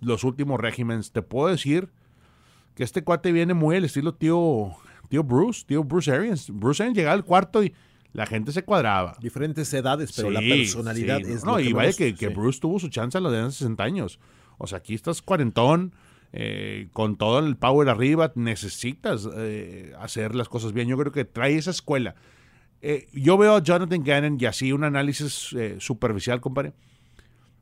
los 0.00 0.24
últimos 0.24 0.60
regímenes, 0.60 1.12
te 1.12 1.22
puedo 1.22 1.48
decir 1.48 1.90
que 2.74 2.84
este 2.84 3.04
cuate 3.04 3.32
viene 3.32 3.54
muy 3.54 3.76
al 3.76 3.84
estilo 3.84 4.14
tío, 4.14 4.72
tío 5.08 5.24
Bruce, 5.24 5.64
tío 5.66 5.84
Bruce 5.84 6.10
Arians. 6.10 6.50
Bruce 6.50 6.82
Arians 6.82 6.96
llegaba 6.96 7.14
al 7.14 7.24
cuarto 7.24 7.62
y 7.62 7.74
la 8.14 8.24
gente 8.24 8.52
se 8.52 8.64
cuadraba. 8.64 9.16
Diferentes 9.20 9.72
edades, 9.74 10.12
pero 10.16 10.30
la 10.30 10.40
Sí, 10.40 10.48
personalidad 10.48 11.18
sí, 11.22 11.32
es 11.32 11.44
no, 11.44 11.52
lo 11.52 11.60
y 11.60 11.66
que 11.68 11.74
vaya 11.74 11.92
que, 11.92 12.14
que 12.14 12.28
sí. 12.28 12.34
Bruce 12.34 12.60
tuvo 12.60 12.78
su 12.78 12.88
chance 12.88 13.18
a 13.18 13.20
los 13.20 13.30
de 13.30 13.50
60 13.50 13.84
años. 13.84 14.18
O 14.56 14.66
sea, 14.66 14.78
aquí 14.78 14.94
estás 14.94 15.20
cuarentón, 15.20 15.92
eh, 16.32 16.88
con 16.92 17.16
todo 17.16 17.40
el 17.40 17.56
power 17.56 17.88
arriba, 17.90 18.32
necesitas 18.34 19.28
eh, 19.36 19.92
hacer 20.00 20.34
las 20.34 20.48
cosas 20.48 20.72
bien. 20.72 20.88
Yo 20.88 20.96
creo 20.96 21.12
que 21.12 21.24
trae 21.26 21.56
esa 21.56 21.70
escuela. 21.70 22.14
Eh, 22.82 23.08
yo 23.12 23.36
veo 23.36 23.56
a 23.56 23.62
Jonathan 23.62 24.02
Gannon 24.02 24.36
y 24.40 24.46
así 24.46 24.72
un 24.72 24.84
análisis 24.84 25.52
eh, 25.52 25.76
superficial, 25.78 26.40
compadre. 26.40 26.72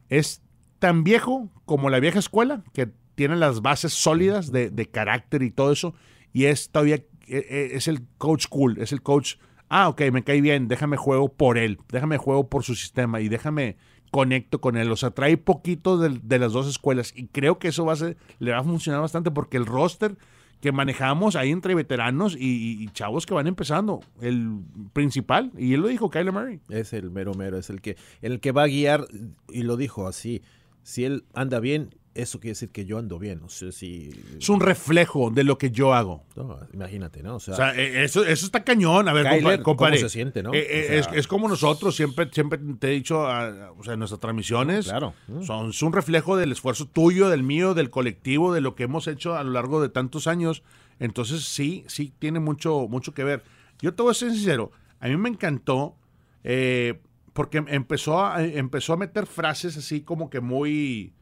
Es 0.08 0.42
tan 0.78 1.04
viejo 1.04 1.48
como 1.64 1.90
la 1.90 2.00
vieja 2.00 2.18
escuela, 2.18 2.62
que 2.72 2.90
tiene 3.14 3.36
las 3.36 3.62
bases 3.62 3.92
sólidas 3.92 4.52
de, 4.52 4.70
de 4.70 4.86
carácter 4.86 5.42
y 5.42 5.50
todo 5.50 5.72
eso, 5.72 5.94
y 6.32 6.46
es 6.46 6.70
todavía, 6.70 6.96
eh, 7.28 7.70
es 7.72 7.88
el 7.88 8.02
coach 8.18 8.46
cool, 8.48 8.78
es 8.78 8.92
el 8.92 9.02
coach, 9.02 9.36
ah, 9.72 9.88
ok, 9.88 10.02
me 10.12 10.22
cae 10.22 10.42
bien, 10.42 10.68
déjame 10.68 10.98
juego 10.98 11.32
por 11.32 11.56
él, 11.56 11.78
déjame 11.90 12.18
juego 12.18 12.48
por 12.48 12.62
su 12.62 12.74
sistema 12.74 13.22
y 13.22 13.28
déjame 13.28 13.78
conecto 14.10 14.60
con 14.60 14.76
él. 14.76 14.92
O 14.92 14.96
sea, 14.96 15.10
trae 15.10 15.38
poquito 15.38 15.96
de, 15.96 16.38
las 16.38 16.52
dos 16.52 16.68
escuelas 16.68 17.14
y 17.16 17.26
creo 17.28 17.58
que 17.58 17.68
eso 17.68 17.86
va 17.86 17.94
a 17.94 17.96
ser, 17.96 18.18
le 18.38 18.52
va 18.52 18.58
a 18.58 18.64
funcionar 18.64 19.00
bastante 19.00 19.30
porque 19.30 19.56
el 19.56 19.64
roster 19.64 20.16
que 20.60 20.72
manejamos 20.72 21.36
ahí 21.36 21.50
entre 21.50 21.74
veteranos 21.74 22.36
y 22.38 22.86
chavos 22.92 23.24
que 23.26 23.34
van 23.34 23.46
empezando, 23.48 24.00
el 24.20 24.60
principal, 24.92 25.50
y 25.58 25.72
él 25.74 25.80
lo 25.80 25.88
dijo, 25.88 26.08
Kyler 26.08 26.32
Murray. 26.32 26.60
Es 26.68 26.92
el 26.92 27.10
mero 27.10 27.34
mero, 27.34 27.58
es 27.58 27.68
el 27.68 27.80
que, 27.80 27.96
el 28.20 28.38
que 28.38 28.52
va 28.52 28.64
a 28.64 28.68
guiar, 28.68 29.06
y 29.48 29.62
lo 29.62 29.76
dijo 29.76 30.06
así, 30.06 30.42
si 30.84 31.04
él 31.04 31.24
anda 31.34 31.58
bien, 31.58 31.96
eso 32.14 32.40
quiere 32.40 32.52
decir 32.52 32.70
que 32.70 32.84
yo 32.84 32.98
ando 32.98 33.18
bien. 33.18 33.40
O 33.44 33.48
sea, 33.48 33.72
si... 33.72 34.10
Es 34.38 34.48
un 34.48 34.60
reflejo 34.60 35.30
de 35.30 35.44
lo 35.44 35.56
que 35.58 35.70
yo 35.70 35.94
hago. 35.94 36.24
no, 36.36 36.58
imagínate, 36.72 37.22
¿no? 37.22 37.36
O 37.36 37.40
sea, 37.40 37.54
O 37.54 37.56
sea, 37.56 37.74
eh, 37.74 38.04
eso, 38.04 38.24
eso 38.24 38.44
está 38.46 38.62
cañón. 38.64 39.08
A 39.08 39.12
ver, 39.12 39.26
Kyler. 39.26 39.62
¿cómo 39.62 39.88
se 39.96 40.08
siente, 40.08 40.42
no? 40.42 40.52
Eh, 40.52 40.66
eh, 40.68 41.00
O 41.00 41.02
sea- 41.04 41.12
es, 41.12 41.18
es 41.20 41.26
como 41.26 41.48
nosotros, 41.48 41.96
siempre, 41.96 42.28
siempre 42.32 42.58
te 42.78 42.88
he 42.88 42.90
dicho, 42.90 43.26
ah, 43.26 43.72
o 43.78 43.82
sea, 43.82 43.96
nuestras 43.96 44.20
transmisiones 44.20 44.86
Claro. 44.88 45.14
Mm. 45.28 45.42
son 45.42 45.70
es 45.70 45.82
un 45.82 45.92
reflejo 45.92 46.36
del 46.36 46.52
esfuerzo 46.52 46.86
tuyo, 46.86 47.28
del 47.28 47.42
mío, 47.42 47.74
del 47.74 47.90
colectivo, 47.90 48.52
de 48.52 48.60
lo 48.60 48.74
que 48.74 48.84
hemos 48.84 49.06
hecho 49.08 49.34
a 49.36 49.42
lo 49.44 49.50
largo 49.52 49.80
de 49.80 49.88
tantos 49.88 50.26
años. 50.26 50.62
Entonces, 50.98 51.44
sí, 51.44 51.84
sí, 51.88 52.12
tiene 52.18 52.40
mucho, 52.40 52.86
mucho 52.88 53.14
que 53.14 53.24
ver. 53.24 53.42
Yo 53.80 53.94
te 53.94 54.02
voy 54.02 54.10
a 54.10 54.14
ser 54.14 54.30
sincero, 54.32 54.70
a 55.00 55.08
mí 55.08 55.16
me 55.16 55.28
encantó 55.30 55.96
eh, 56.44 57.00
porque 57.32 57.64
empezó 57.68 58.24
a, 58.24 58.44
empezó 58.44 58.92
a 58.92 58.96
meter 58.96 59.26
frases 59.26 59.76
así 59.76 60.02
como 60.02 60.28
que 60.30 60.40
muy, 60.40 61.12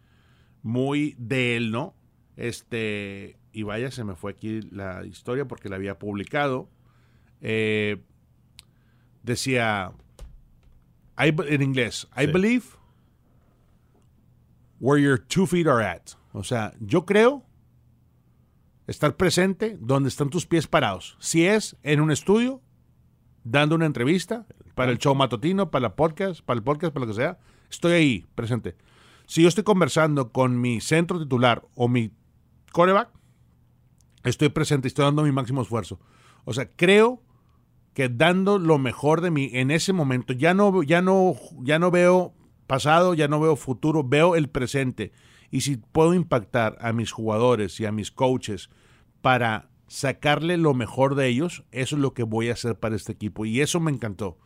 muy 0.63 1.15
de 1.19 1.57
él, 1.57 1.71
¿no? 1.71 1.95
Este, 2.37 3.39
y 3.53 3.63
vaya, 3.65 3.91
se 3.91 4.05
me 4.05 4.15
fue 4.15 4.33
aquí 4.33 4.61
la 4.71 5.05
historia 5.07 5.47
porque 5.47 5.69
la 5.69 5.77
había 5.77 5.99
publicado. 5.99 6.69
Eh, 7.41 8.03
decía, 9.23 9.93
I, 11.19 11.35
en 11.49 11.63
inglés, 11.63 12.09
I 12.17 12.27
Sí. 12.27 12.33
believe 12.33 12.65
where 14.79 14.99
your 15.01 15.19
two 15.19 15.47
feet 15.47 15.67
are 15.67 15.85
at. 15.85 16.13
O 16.33 16.43
sea, 16.45 16.73
yo 16.81 17.05
creo, 17.05 17.45
estar 18.87 19.17
presente 19.17 19.77
donde 19.81 20.09
están 20.09 20.31
tus 20.31 20.47
pies 20.47 20.67
parados. 20.67 21.17
Si 21.21 21.47
es 21.47 21.77
en 21.83 22.01
un 22.01 22.11
estudio, 22.11 22.61
dando 23.45 23.75
una 23.75 23.87
entrevista 23.87 24.47
para 24.75 24.91
el 24.93 24.99
show 24.99 25.15
matutino, 25.15 25.71
para 25.71 25.89
el 25.89 25.93
podcast, 25.93 26.41
para 26.43 26.59
el 26.59 26.65
podcast, 26.65 26.93
para 26.93 27.07
lo 27.07 27.13
que 27.13 27.17
sea, 27.17 27.39
estoy 27.71 27.93
ahí 27.93 28.27
presente. 28.35 28.77
Si 29.31 29.43
yo 29.43 29.49
estoy 29.49 29.63
conversando 29.63 30.33
con 30.33 30.61
mi 30.61 30.81
centro 30.81 31.21
titular 31.21 31.65
o 31.77 31.87
mi 31.87 32.11
coreback, 32.73 33.11
estoy 34.25 34.49
presente, 34.49 34.89
estoy 34.89 35.05
dando 35.05 35.23
mi 35.23 35.31
máximo 35.31 35.63
esfuerzo. 35.63 36.01
O 36.45 36.53
sea, 36.53 36.69
creo 36.69 37.23
que 37.95 38.09
dando 38.09 38.59
lo 38.59 38.79
mejor 38.79 39.21
de 39.21 39.31
mí 39.31 39.49
en 39.53 39.71
ese 39.71 39.93
momento, 39.93 40.33
ya 40.33 40.53
no, 40.53 40.83
ya 40.83 41.01
no, 41.01 41.37
ya 41.61 41.79
no 41.79 41.93
veo 41.93 42.35
pasado, 42.67 43.15
ya 43.15 43.29
no 43.29 43.39
veo 43.39 43.55
futuro, 43.55 44.03
veo 44.03 44.35
el 44.35 44.49
presente. 44.49 45.13
Y 45.49 45.61
si 45.61 45.77
puedo 45.77 46.13
impactar 46.13 46.77
a 46.81 46.93
mis 46.93 47.13
jugadores 47.13 47.79
y 47.79 47.87
a 47.87 47.93
mis 47.93 48.11
coaches 48.11 48.69
para 49.23 49.71
sacarle 49.87 50.57
lo 50.57 50.75
mejor 50.75 51.15
de 51.15 51.29
ellos, 51.29 51.63
eso 51.71 51.95
es 51.95 52.03
lo 52.03 52.15
que 52.15 52.25
voy 52.25 52.49
a 52.49 52.55
hacer 52.55 52.81
para 52.81 52.97
este 52.97 53.13
equipo. 53.13 53.47
Y 53.47 53.61
eso 53.61 53.79
me 53.79 53.93
encantó. 53.93 54.39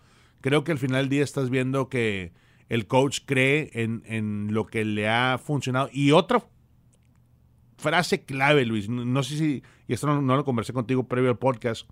Creo 0.42 0.62
que 0.62 0.72
al 0.72 0.78
final 0.78 1.04
del 1.04 1.08
día 1.08 1.24
estás 1.24 1.48
viendo 1.48 1.88
que 1.88 2.34
el 2.68 2.86
coach 2.86 3.20
cree 3.26 3.70
en, 3.74 4.02
en 4.06 4.52
lo 4.52 4.66
que 4.66 4.84
le 4.84 5.08
ha 5.08 5.38
funcionado. 5.38 5.88
Y 5.92 6.12
otra 6.12 6.44
frase 7.76 8.24
clave, 8.24 8.64
Luis, 8.64 8.88
no 8.88 9.22
sé 9.22 9.36
si, 9.36 9.62
y 9.86 9.92
esto 9.92 10.06
no, 10.06 10.36
lo 10.36 10.44
conversé 10.44 10.72
contigo 10.72 11.06
previo 11.06 11.30
al 11.30 11.38
podcast, 11.38 11.88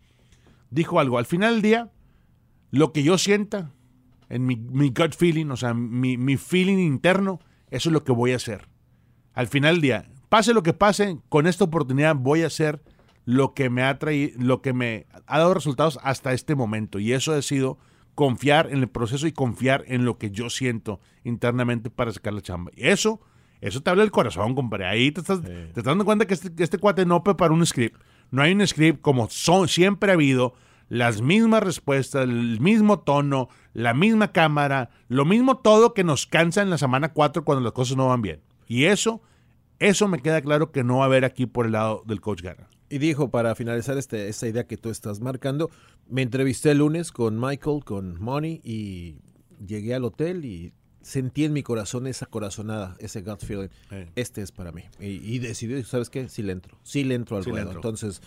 dijo 0.70 1.00
algo, 1.00 1.18
al 1.18 1.26
final 1.26 1.54
del 1.54 1.62
día, 1.62 1.92
lo 2.70 2.92
que 2.92 3.02
yo 3.02 3.18
sienta, 3.18 3.72
en 4.28 4.46
mi, 4.46 4.56
gut 4.56 5.14
feeling, 5.14 5.46
o 5.50 5.56
sea, 5.56 5.74
mi, 5.74 6.16
mi, 6.16 6.38
feeling 6.38 6.78
interno, 6.78 7.40
eso 7.70 7.90
es 7.90 7.92
lo 7.92 8.04
que 8.04 8.12
voy 8.12 8.32
a 8.32 8.37
hacer. 8.37 8.66
Al 9.35 9.46
final 9.46 9.74
del 9.74 9.82
día, 9.82 10.11
pase 10.30 10.54
lo 10.54 10.62
que 10.62 10.72
pase, 10.72 11.18
con 11.28 11.46
esta 11.46 11.64
oportunidad 11.64 12.16
voy 12.16 12.42
a 12.42 12.46
hacer 12.46 12.82
lo 13.26 13.52
que 13.52 13.68
me 13.68 13.82
ha 13.82 13.98
traído, 13.98 14.32
lo 14.38 14.62
que 14.62 14.72
me 14.72 15.06
ha 15.26 15.38
dado 15.38 15.52
resultados 15.52 15.98
hasta 16.02 16.32
este 16.32 16.54
momento. 16.54 16.98
Y 16.98 17.12
eso 17.12 17.35
ha 17.35 17.42
sido 17.42 17.78
confiar 18.14 18.68
en 18.70 18.79
el 18.79 18.88
proceso 18.88 19.27
y 19.27 19.33
confiar 19.33 19.85
en 19.87 20.05
lo 20.05 20.18
que 20.18 20.31
yo 20.31 20.51
siento 20.51 21.01
internamente 21.25 21.90
para 21.90 22.12
sacar 22.12 22.33
la 22.33 22.42
chamba. 22.42 22.70
Y 22.77 22.88
eso 22.88 23.20
eso 23.62 23.81
te 23.81 23.90
habla 23.90 24.03
del 24.03 24.11
corazón, 24.11 24.57
compadre. 24.57 24.87
Ahí 24.87 25.12
te 25.12 25.20
estás, 25.20 25.40
te 25.40 25.68
estás 25.68 25.85
dando 25.85 26.05
cuenta 26.05 26.27
que 26.27 26.35
este, 26.35 26.51
este 26.62 26.79
cuate 26.79 27.07
no 27.07 27.22
prepara 27.22 27.55
un 27.55 27.64
script. 27.64 27.96
No 28.33 28.42
hay 28.42 28.53
un 28.53 28.66
script 28.66 29.01
como 29.01 29.31
son, 29.31 29.68
siempre 29.68 30.11
ha 30.11 30.14
habido. 30.14 30.55
Las 30.88 31.22
mismas 31.22 31.62
respuestas, 31.62 32.25
el 32.25 32.61
mismo 32.61 32.98
tono, 32.98 33.48
la 33.72 33.94
misma 33.94 34.33
cámara, 34.33 34.90
lo 35.09 35.25
mismo 35.25 35.59
todo 35.59 35.94
que 35.94 36.03
nos 36.03 36.27
cansa 36.27 36.61
en 36.61 36.70
la 36.70 36.77
semana 36.77 37.12
4 37.12 37.44
cuando 37.44 37.62
las 37.62 37.72
cosas 37.72 37.96
no 37.96 38.09
van 38.09 38.20
bien. 38.20 38.40
Y 38.66 38.87
eso, 38.87 39.22
eso 39.79 40.09
me 40.09 40.18
queda 40.18 40.42
claro 40.42 40.72
que 40.72 40.83
no 40.83 40.98
va 40.98 41.05
a 41.05 41.07
haber 41.07 41.25
aquí 41.25 41.46
por 41.46 41.66
el 41.66 41.72
lado 41.72 42.03
del 42.05 42.20
coach 42.20 42.42
Garra. 42.42 42.68
Y 42.92 42.98
dijo, 42.98 43.31
para 43.31 43.55
finalizar 43.55 43.96
este, 43.96 44.28
esta 44.28 44.46
idea 44.46 44.66
que 44.66 44.76
tú 44.76 44.90
estás 44.90 45.20
marcando, 45.20 45.70
me 46.11 46.20
entrevisté 46.20 46.72
el 46.72 46.78
lunes 46.78 47.11
con 47.11 47.40
Michael, 47.40 47.83
con 47.87 48.20
Money, 48.20 48.61
y 48.62 49.16
llegué 49.66 49.94
al 49.94 50.05
hotel 50.05 50.44
y 50.44 50.74
sentí 51.00 51.46
en 51.46 51.55
mi 51.55 51.62
corazón 51.62 52.07
esa 52.07 52.26
corazonada, 52.26 52.94
ese 52.98 53.22
gut 53.22 53.42
feeling. 53.42 53.68
Este 54.14 54.42
es 54.42 54.52
para 54.52 54.72
mí. 54.72 54.83
Y, 55.00 55.38
decidí, 55.38 55.83
¿sabes 55.85 56.11
qué? 56.11 56.28
Sí 56.28 56.42
le 56.42 56.52
entro. 56.52 56.76
Sí 56.83 57.02
le 57.02 57.14
entro 57.14 57.38
al 57.38 57.46
ruedo. 57.46 57.72
Entonces, 57.72 58.20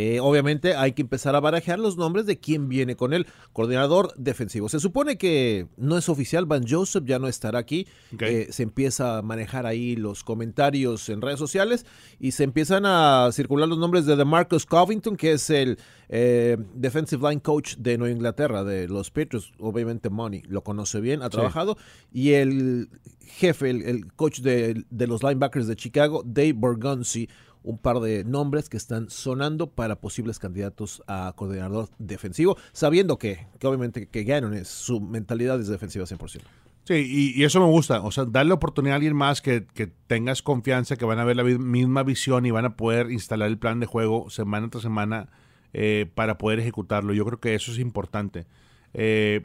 eh, 0.00 0.20
obviamente 0.20 0.76
hay 0.76 0.92
que 0.92 1.02
empezar 1.02 1.34
a 1.34 1.40
barajear 1.40 1.80
los 1.80 1.96
nombres 1.96 2.24
de 2.24 2.38
quién 2.38 2.68
viene 2.68 2.94
con 2.94 3.12
él. 3.12 3.26
Coordinador 3.52 4.14
defensivo. 4.16 4.68
Se 4.68 4.78
supone 4.78 5.18
que 5.18 5.66
no 5.76 5.98
es 5.98 6.08
oficial, 6.08 6.46
Van 6.46 6.64
Joseph 6.68 7.02
ya 7.04 7.18
no 7.18 7.26
estará 7.26 7.58
aquí. 7.58 7.88
Eh, 8.20 8.46
se 8.50 8.62
empieza 8.62 9.18
a 9.18 9.22
manejar 9.22 9.66
ahí 9.66 9.96
los 9.96 10.22
comentarios 10.22 11.08
en 11.08 11.20
redes 11.20 11.40
sociales 11.40 11.84
y 12.20 12.30
se 12.30 12.44
empiezan 12.44 12.84
a 12.86 13.30
circular 13.32 13.68
los 13.68 13.78
nombres 13.78 14.06
de 14.06 14.14
DeMarcus 14.14 14.66
Covington, 14.66 15.16
que 15.16 15.32
es 15.32 15.50
el 15.50 15.80
eh, 16.08 16.56
defensive 16.74 17.28
line 17.28 17.40
coach 17.40 17.74
de 17.78 17.98
Nueva 17.98 18.14
Inglaterra, 18.14 18.62
de 18.62 18.86
los 18.86 19.10
Patriots. 19.10 19.50
Obviamente 19.58 20.10
Money 20.10 20.42
lo 20.46 20.62
conoce 20.62 21.00
bien, 21.00 21.24
ha 21.24 21.28
trabajado. 21.28 21.76
Y 22.12 22.34
el 22.34 22.88
jefe, 23.26 23.70
el, 23.70 24.12
coach 24.12 24.42
de, 24.42 24.84
de 24.90 25.06
los 25.08 25.24
linebackers 25.24 25.66
de 25.66 25.74
Chicago, 25.74 26.22
Dave 26.24 26.52
Borgonzi 26.52 27.28
un 27.62 27.78
par 27.78 28.00
de 28.00 28.24
nombres 28.24 28.68
que 28.68 28.76
están 28.76 29.10
sonando 29.10 29.70
para 29.70 30.00
posibles 30.00 30.38
candidatos 30.38 31.02
a 31.06 31.32
coordinador 31.36 31.88
defensivo, 31.98 32.56
sabiendo 32.72 33.18
que, 33.18 33.46
obviamente 33.62 34.08
que 34.08 34.24
Gannon 34.24 34.54
es 34.54 34.68
su 34.68 35.00
mentalidad 35.00 35.60
es 35.60 35.68
defensiva 35.68 36.04
100%. 36.04 36.40
Sí, 36.84 37.34
y, 37.36 37.44
eso 37.44 37.60
me 37.60 37.66
gusta, 37.66 38.00
o 38.00 38.10
sea, 38.10 38.24
darle 38.24 38.54
oportunidad 38.54 38.94
a 38.94 38.96
alguien 38.96 39.14
más 39.14 39.42
que, 39.42 39.66
tengas 40.06 40.40
confianza, 40.40 40.96
que 40.96 41.04
van 41.04 41.18
a 41.18 41.24
ver 41.24 41.36
la 41.36 41.44
misma 41.44 42.02
visión 42.02 42.46
y 42.46 42.50
van 42.50 42.64
a 42.64 42.76
poder 42.76 43.10
instalar 43.10 43.48
el 43.48 43.58
plan 43.58 43.78
de 43.78 43.84
juego 43.84 44.30
semana 44.30 44.70
tras 44.70 44.84
semana 44.84 45.28
eh, 45.74 46.10
para 46.14 46.38
poder 46.38 46.60
ejecutarlo. 46.60 47.12
Yo 47.12 47.26
creo 47.26 47.40
que 47.40 47.54
eso 47.54 47.72
es 47.72 47.78
importante. 47.78 48.46
Eh, 48.94 49.44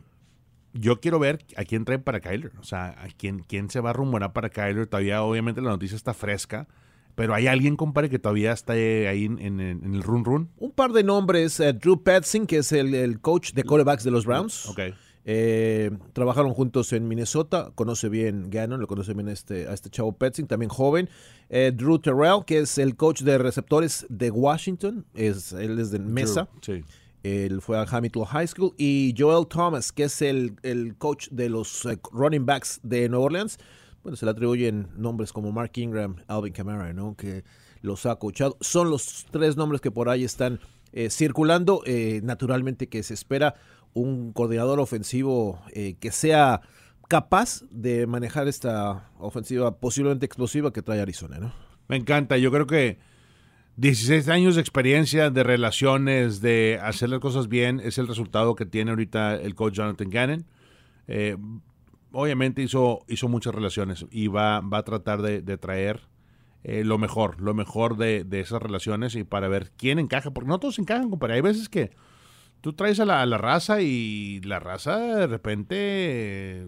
yo 0.71 1.01
quiero 1.01 1.19
ver 1.19 1.45
a 1.57 1.65
quién 1.65 1.83
trae 1.83 1.99
para 1.99 2.21
Kyler, 2.21 2.53
o 2.61 2.63
sea, 2.63 2.95
a 2.97 3.09
quién, 3.17 3.39
quién 3.39 3.69
se 3.69 3.81
va 3.81 3.89
a 3.89 3.93
rumorar 3.93 4.31
para 4.31 4.49
Kyler. 4.49 4.87
Todavía, 4.87 5.21
obviamente, 5.21 5.59
la 5.59 5.71
noticia 5.71 5.97
está 5.97 6.13
fresca. 6.13 6.69
Pero 7.15 7.35
hay 7.35 7.47
alguien, 7.47 7.75
compadre, 7.75 8.09
que 8.09 8.19
todavía 8.19 8.51
está 8.51 8.73
ahí 8.73 9.25
en, 9.25 9.59
el 9.59 10.03
run 10.03 10.25
run. 10.25 10.49
Un 10.57 10.71
par 10.71 10.91
de 10.93 11.03
nombres. 11.03 11.59
Eh, 11.59 11.73
Drew 11.73 12.01
Petzing, 12.01 12.47
que 12.47 12.57
es 12.57 12.71
el, 12.71 13.19
coach 13.21 13.53
de 13.53 13.63
quarterbacks 13.63 14.03
de 14.03 14.11
los 14.11 14.25
Browns. 14.25 14.73
Eh, 15.25 15.91
trabajaron 16.13 16.53
juntos 16.53 16.91
en 16.91 17.07
Minnesota. 17.07 17.71
Conoce 17.75 18.09
bien 18.09 18.49
Gannon, 18.49 18.81
lo 18.81 18.87
conoce 18.87 19.13
bien 19.13 19.29
este, 19.29 19.67
a 19.67 19.73
este 19.73 19.89
chavo 19.89 20.11
Petzing, 20.13 20.47
también 20.47 20.69
joven. 20.69 21.07
Eh, 21.49 21.71
Drew 21.73 21.99
Terrell, 21.99 22.43
que 22.45 22.59
es 22.59 22.77
el 22.77 22.95
coach 22.95 23.21
de 23.21 23.37
receptores 23.37 24.05
de 24.09 24.31
Washington. 24.31 25.05
Es, 25.13 25.53
él 25.53 25.79
es 25.79 25.91
de 25.91 25.99
Mesa. 25.99 26.49
sí. 26.61 26.83
Él 27.21 27.61
fue 27.61 27.77
a 27.77 27.83
Hamilton 27.89 28.25
High 28.25 28.47
School. 28.49 28.73
Y 28.77 29.15
Joel 29.17 29.47
Thomas, 29.47 29.93
que 29.93 30.03
es 30.03 30.21
el, 30.21 30.57
el 30.61 30.97
coach 30.97 31.29
de 31.29 31.47
los 31.47 31.87
running 32.11 32.45
backs 32.45 32.81
de 32.83 33.07
Nueva 33.07 33.25
Orleans 33.27 33.57
bueno, 34.03 34.17
se 34.17 34.25
le 34.25 34.31
atribuyen 34.31 34.89
nombres 34.97 35.31
como 35.31 35.51
Mark 35.51 35.71
Ingram, 35.75 36.17
Alvin 36.27 36.53
Kamara, 36.53 36.91
¿no? 36.93 37.15
Que 37.15 37.43
los 37.81 38.05
ha 38.05 38.17
coachado. 38.17 38.57
Son 38.59 38.89
los 38.89 39.25
tres 39.31 39.55
nombres 39.55 39.79
que 39.79 39.91
por 39.91 40.09
ahí 40.09 40.25
están 40.25 40.59
eh, 40.91 41.09
circulando. 41.09 41.81
Eh, 41.85 42.19
naturalmente 42.23 42.89
que 42.89 43.01
se 43.01 43.13
espera 43.13 43.55
un 43.93 44.33
coordinador 44.33 44.79
ofensivo 44.79 45.61
eh, 45.71 45.95
que 45.99 46.11
sea 46.11 46.61
capaz 47.07 47.63
de 47.69 48.05
manejar 48.05 48.47
esta 48.47 49.11
ofensiva 49.19 49.79
posiblemente 49.79 50.25
explosiva 50.25 50.73
que 50.73 50.81
trae 50.81 50.99
Arizona, 50.99 51.39
¿no? 51.39 51.53
Me 51.87 51.95
encanta. 51.95 52.37
Yo 52.37 52.51
creo 52.51 52.67
que 52.67 52.99
16 53.77 54.27
años 54.27 54.55
de 54.55 54.61
experiencia, 54.61 55.29
de 55.29 55.43
relaciones, 55.43 56.41
de 56.41 56.79
hacer 56.81 57.09
las 57.09 57.19
cosas 57.19 57.47
bien, 57.47 57.79
es 57.79 57.97
el 57.97 58.07
resultado 58.07 58.55
que 58.55 58.65
tiene 58.65 58.91
ahorita 58.91 59.35
el 59.35 59.55
coach 59.55 59.75
Jonathan 59.75 60.09
Gannon 60.09 60.45
obviamente 62.13 62.61
hizo, 62.61 63.03
hizo 63.07 63.27
muchas 63.27 63.53
relaciones 63.53 64.05
y 64.11 64.27
va, 64.27 64.61
va 64.61 64.77
a 64.77 64.83
tratar 64.83 65.21
de, 65.21 65.41
traer 65.57 66.01
eh, 66.63 66.83
lo 66.83 66.97
mejor, 66.97 67.41
lo 67.41 67.53
mejor 67.53 67.97
de, 67.97 68.25
esas 68.31 68.61
relaciones 68.61 69.15
y 69.15 69.23
para 69.23 69.49
ver 69.49 69.71
quién 69.75 69.99
encaja, 69.99 70.31
porque 70.31 70.47
no 70.47 70.59
todos 70.59 70.79
encajan, 70.79 71.09
compadre. 71.09 71.35
Hay 71.35 71.41
veces 71.41 71.67
que 71.67 71.91
tú 72.61 72.73
traes 72.73 72.99
a 72.99 73.05
la, 73.05 73.37
raza 73.37 73.81
y 73.81 74.39
la 74.41 74.59
raza 74.59 74.97
de 74.97 75.27
repente, 75.27 76.67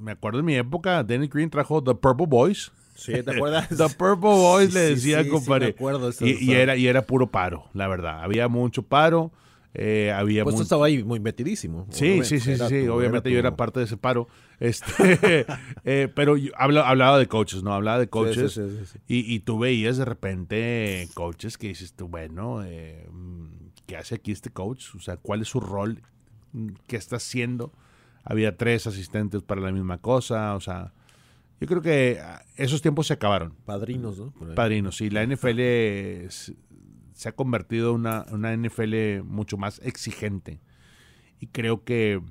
me 0.00 0.12
acuerdo 0.12 0.40
en 0.40 0.46
mi 0.46 0.56
época, 0.56 1.04
Danny 1.04 1.28
Green 1.28 1.50
trajo 1.50 1.84
The 1.84 1.94
Purple 1.94 2.26
Boys. 2.26 2.72
Sí, 2.94 3.12
¿te 3.22 3.30
acuerdas? 3.30 3.68
The 3.76 3.88
Purple 3.96 4.30
Boys 4.30 4.74
le 4.74 4.80
decía, 4.80 5.28
compadre. 5.28 5.76
y, 6.20 6.52
era, 6.52 6.76
y 6.76 6.86
era 6.86 7.02
puro 7.02 7.30
paro, 7.30 7.66
la 7.74 7.86
verdad. 7.86 8.22
Había 8.22 8.48
mucho 8.48 8.82
paro. 8.82 9.30
Eh, 9.72 10.10
había 10.12 10.42
pues 10.42 10.58
estaba 10.58 10.86
ahí 10.86 11.04
muy 11.04 11.20
metidísimo. 11.20 11.86
Sí, 11.90 12.24
sí, 12.24 12.40
sí, 12.40 12.56
sí, 12.56 12.88
obviamente 12.88 13.30
yo 13.30 13.38
era 13.38 13.56
parte 13.56 13.78
de 13.78 13.86
ese 13.86 13.96
paro. 13.96 14.26
Este, 14.58 15.46
eh, 15.84 16.08
pero 16.14 16.36
yo 16.36 16.50
hablaba 16.56 17.18
de 17.18 17.26
coaches, 17.26 17.62
¿no? 17.62 17.72
Hablaba 17.72 17.98
de 17.98 18.08
coaches. 18.08 18.58
y, 19.06 19.32
y, 19.32 19.40
tú 19.40 19.60
veías 19.60 19.96
de 19.96 20.04
repente 20.04 21.08
coaches 21.14 21.56
que 21.56 21.68
dices 21.68 21.92
tú, 21.92 22.08
bueno, 22.08 22.64
eh, 22.64 23.08
¿qué 23.86 23.96
hace 23.96 24.16
aquí 24.16 24.32
este 24.32 24.50
coach? 24.50 24.94
O 24.96 25.00
sea, 25.00 25.16
¿cuál 25.16 25.42
es 25.42 25.48
su 25.48 25.60
rol? 25.60 26.02
¿Qué 26.88 26.96
está 26.96 27.16
haciendo? 27.16 27.72
Había 28.24 28.56
tres 28.56 28.86
asistentes 28.88 29.42
para 29.42 29.60
la 29.60 29.72
misma 29.72 29.98
cosa, 29.98 30.54
o 30.56 30.60
sea... 30.60 30.92
Yo 31.60 31.66
creo 31.66 31.82
que 31.82 32.18
ah, 32.22 32.42
esos 32.56 32.80
tiempos 32.80 33.08
se 33.08 33.12
acabaron. 33.12 33.52
Padrinos, 33.66 34.18
¿no? 34.18 34.32
Padrinos, 34.54 34.96
sí. 34.96 35.10
La 35.10 35.26
NFL 35.26 35.60
se 37.20 37.28
ha 37.28 37.32
convertido 37.32 37.90
en 37.90 37.96
una, 37.96 38.24
una 38.30 38.56
NFL 38.56 39.24
mucho 39.24 39.58
más 39.58 39.78
exigente. 39.84 40.62
Y 41.38 41.48
creo 41.48 41.84
que 41.84 42.22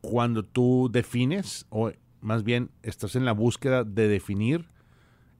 cuando 0.00 0.44
tú 0.44 0.88
defines, 0.92 1.66
o 1.68 1.90
más 2.20 2.44
bien 2.44 2.70
estás 2.84 3.16
en 3.16 3.24
la 3.24 3.32
búsqueda 3.32 3.82
de 3.82 4.06
definir, 4.06 4.68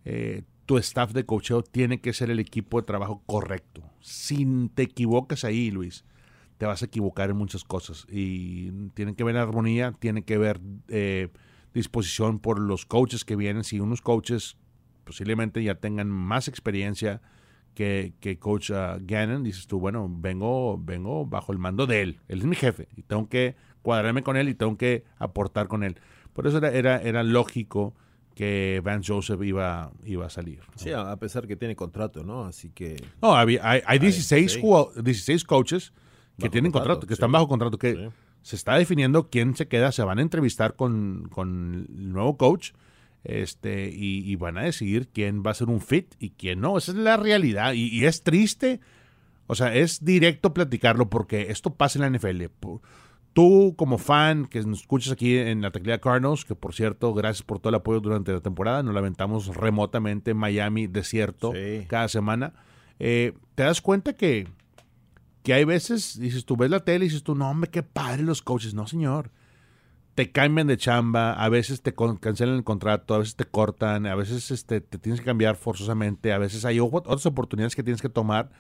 eh, 0.05 0.43
tu 0.65 0.77
staff 0.79 1.13
de 1.13 1.25
cocheo 1.25 1.63
tiene 1.63 2.01
que 2.01 2.13
ser 2.13 2.31
el 2.31 2.41
equipo 2.41 2.81
de 2.81 2.87
trabajo 2.89 3.23
correcto. 3.27 3.85
Si 4.01 4.45
te 4.75 4.83
equivocas 4.83 5.45
ahí, 5.45 5.71
Luis, 5.71 6.05
te 6.59 6.67
vas 6.67 6.83
a 6.83 6.87
equivocar 6.87 7.31
en 7.31 7.37
muchas 7.37 7.63
cosas. 7.63 8.09
Y 8.11 8.73
tiene 8.95 9.15
que 9.15 9.23
ver 9.23 9.37
armonía, 9.37 9.93
tiene 9.93 10.25
que 10.25 10.37
ver 10.37 10.61
eh, 10.89 11.29
disposición 11.73 12.41
por 12.41 12.59
los 12.59 12.87
coaches 12.87 13.25
que 13.25 13.37
vienen. 13.37 13.63
Si 13.63 13.79
unos 13.79 14.01
coaches 14.01 14.57
posiblemente 15.05 15.63
ya 15.63 15.77
tengan 15.77 16.11
más 16.11 16.49
experiencia, 16.49 17.23
que, 17.77 18.15
que 18.21 18.39
coach 18.39 18.71
uh, 18.71 18.99
Gannon, 19.03 19.45
dices 19.45 19.67
tú, 19.67 19.79
bueno, 19.79 20.09
vengo, 20.11 20.79
vengo 20.83 21.27
bajo 21.27 21.53
el 21.53 21.59
mando 21.59 21.87
de 21.87 22.01
él. 22.01 22.21
Él 22.27 22.39
es 22.41 22.47
mi 22.47 22.57
jefe 22.57 22.89
y 22.97 23.03
tengo 23.03 23.29
que 23.29 23.55
cuadrarme 23.83 24.23
con 24.23 24.37
él 24.39 24.49
y 24.49 24.55
tengo 24.55 24.77
que 24.79 25.05
aportar 25.19 25.69
con 25.69 25.85
él. 25.85 26.01
Por 26.33 26.47
eso 26.47 26.57
era, 26.59 26.71
era, 26.73 26.97
era 27.03 27.23
lógico 27.23 27.95
que 28.35 28.81
Vance 28.83 29.13
Joseph 29.13 29.43
iba, 29.43 29.93
iba 30.05 30.25
a 30.27 30.31
salir. 30.31 30.61
¿no? 30.61 30.73
Sí, 30.77 30.91
a 30.91 31.15
pesar 31.17 31.47
que 31.47 31.55
tiene 31.55 31.77
contrato, 31.77 32.25
¿no? 32.25 32.45
Así 32.47 32.71
que... 32.71 32.97
No, 33.23 33.37
había- 33.37 33.61
hay, 33.69 33.83
hay 33.87 33.99
16, 33.99 34.53
sí. 34.53 34.61
jugado- 34.61 34.93
16 35.03 35.45
coaches 35.45 35.93
que 36.39 36.45
Bajo 36.47 36.53
tienen 36.53 36.73
contrato, 36.73 37.01
contrato, 37.01 37.07
que 37.07 37.15
sí. 37.15 37.19
están 37.19 37.33
bajo 37.33 37.47
contrato, 37.49 37.79
que 37.79 37.95
Sí. 37.95 38.09
se 38.43 38.57
está 38.57 38.77
definiendo 38.77 39.29
quién 39.29 39.55
se 39.55 39.69
queda, 39.69 39.93
se 39.93 40.03
van 40.03 40.19
a 40.19 40.23
entrevistar 40.23 40.77
con, 40.77 41.29
con 41.31 41.87
el 41.89 42.13
nuevo 42.13 42.37
coach 42.39 42.73
este, 43.29 43.91
y, 43.93 44.21
y 44.31 44.37
van 44.37 44.57
a 44.59 44.63
decidir 44.63 45.09
quién 45.09 45.43
va 45.47 45.51
a 45.51 45.55
ser 45.55 45.69
un 45.69 45.81
fit 45.81 46.15
y 46.19 46.31
quién 46.31 46.61
no. 46.61 46.79
Esa 46.79 46.93
es 46.93 46.99
la 46.99 47.17
realidad 47.17 47.73
y, 47.75 47.89
y 47.89 48.05
es 48.07 48.23
triste, 48.23 48.81
o 49.47 49.55
sea, 49.55 49.75
es 49.75 50.05
directo 50.05 50.55
platicarlo 50.55 51.09
porque 51.11 51.51
esto 51.51 51.75
pasa 51.75 51.99
en 52.05 52.13
la 52.13 52.19
NFL. 52.19 52.45
Tú 53.33 53.75
como 53.77 53.99
fan 53.99 54.47
que 54.47 54.63
nos 54.63 54.81
escuchas 54.81 55.13
aquí 55.13 55.37
en 55.37 55.61
la 55.61 55.71
taquilla 55.71 56.01
Cardinals, 56.01 56.45
que 56.47 56.55
por 56.55 56.75
cierto, 56.75 57.13
gracias 57.13 57.43
por 57.43 57.59
todo 57.59 57.69
el 57.69 57.75
apoyo 57.75 58.01
durante 58.01 58.33
la 58.33 58.41
temporada, 58.41 58.83
nos 58.83 58.95
lamentamos 58.95 59.55
remotamente 59.55 60.31
en 60.31 60.39
Miami, 60.39 60.87
desierto, 60.87 61.53
Sí. 61.53 61.85
cada 61.87 62.09
semana, 62.09 62.55
eh, 62.99 63.35
te 63.55 63.65
das 63.65 63.83
cuenta 63.83 64.15
que, 64.15 64.49
que 65.43 65.53
hay 65.53 65.65
veces, 65.65 66.19
dices, 66.19 66.47
tú 66.47 66.57
ves 66.57 66.71
la 66.71 66.81
tele 66.81 67.05
y 67.05 67.09
dices 67.09 67.23
tú, 67.23 67.35
no 67.35 67.51
hombre, 67.51 67.69
qué 67.71 67.83
padre 67.83 68.23
los 68.23 68.41
coaches. 68.41 68.73
No, 68.73 68.87
señor. 68.87 69.31
Te 70.17 70.33
cambian 70.33 70.67
de 70.67 70.79
chamba, 70.79 71.35
a 71.35 71.49
veces 71.51 71.83
te 71.83 71.95
cancelan 71.95 72.57
el 72.57 72.65
contrato, 72.65 73.15
a 73.15 73.19
veces 73.19 73.37
te 73.37 73.45
cortan, 73.45 74.07
a 74.07 74.15
veces 74.15 74.51
este, 74.51 74.81
te 74.81 74.97
tienes 74.99 75.21
que 75.21 75.27
cambiar 75.27 75.57
forzosamente, 75.57 76.33
a 76.33 76.39
veces 76.39 76.65
hay 76.65 76.81
otras 76.81 77.27
oportunidades 77.27 77.77
que 77.77 77.83
tienes 77.83 78.01
que 78.01 78.09
tomar. 78.09 78.51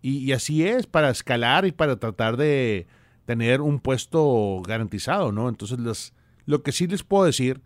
Y, 0.00 0.16
y 0.20 0.32
así 0.32 0.66
es, 0.66 0.86
para 0.86 1.10
escalar 1.10 1.66
y 1.66 1.72
para 1.72 1.96
tratar 1.96 2.38
de 2.38 2.86
tener 3.26 3.60
un 3.60 3.78
puesto 3.78 4.62
garantizado, 4.66 5.32
¿no? 5.32 5.50
Entonces, 5.50 5.78
las- 5.80 6.14
lo 6.46 6.62
que 6.62 6.72
sí 6.72 6.86
les 6.86 7.02
puedo 7.04 7.24
decir, 7.24 7.60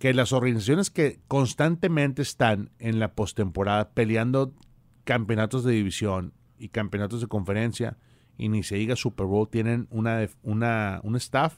que 0.00 0.12
las 0.12 0.32
organizaciones 0.32 0.90
que 0.90 1.20
constantemente 1.28 2.22
están 2.22 2.70
en 2.80 2.98
la 2.98 3.14
postemporada 3.14 3.90
peleando 3.90 4.52
campeonatos 5.04 5.62
de 5.62 5.72
división 5.74 6.34
y 6.58 6.70
campeonatos 6.70 7.20
de 7.20 7.28
conferencia, 7.28 7.98
y 8.36 8.48
ni 8.48 8.64
se 8.64 8.74
diga 8.74 8.96
Super 8.96 9.26
Bowl, 9.26 9.48
tienen 9.48 9.86
una, 9.90 10.28
una, 10.42 10.98
un 11.04 11.14
staff 11.14 11.56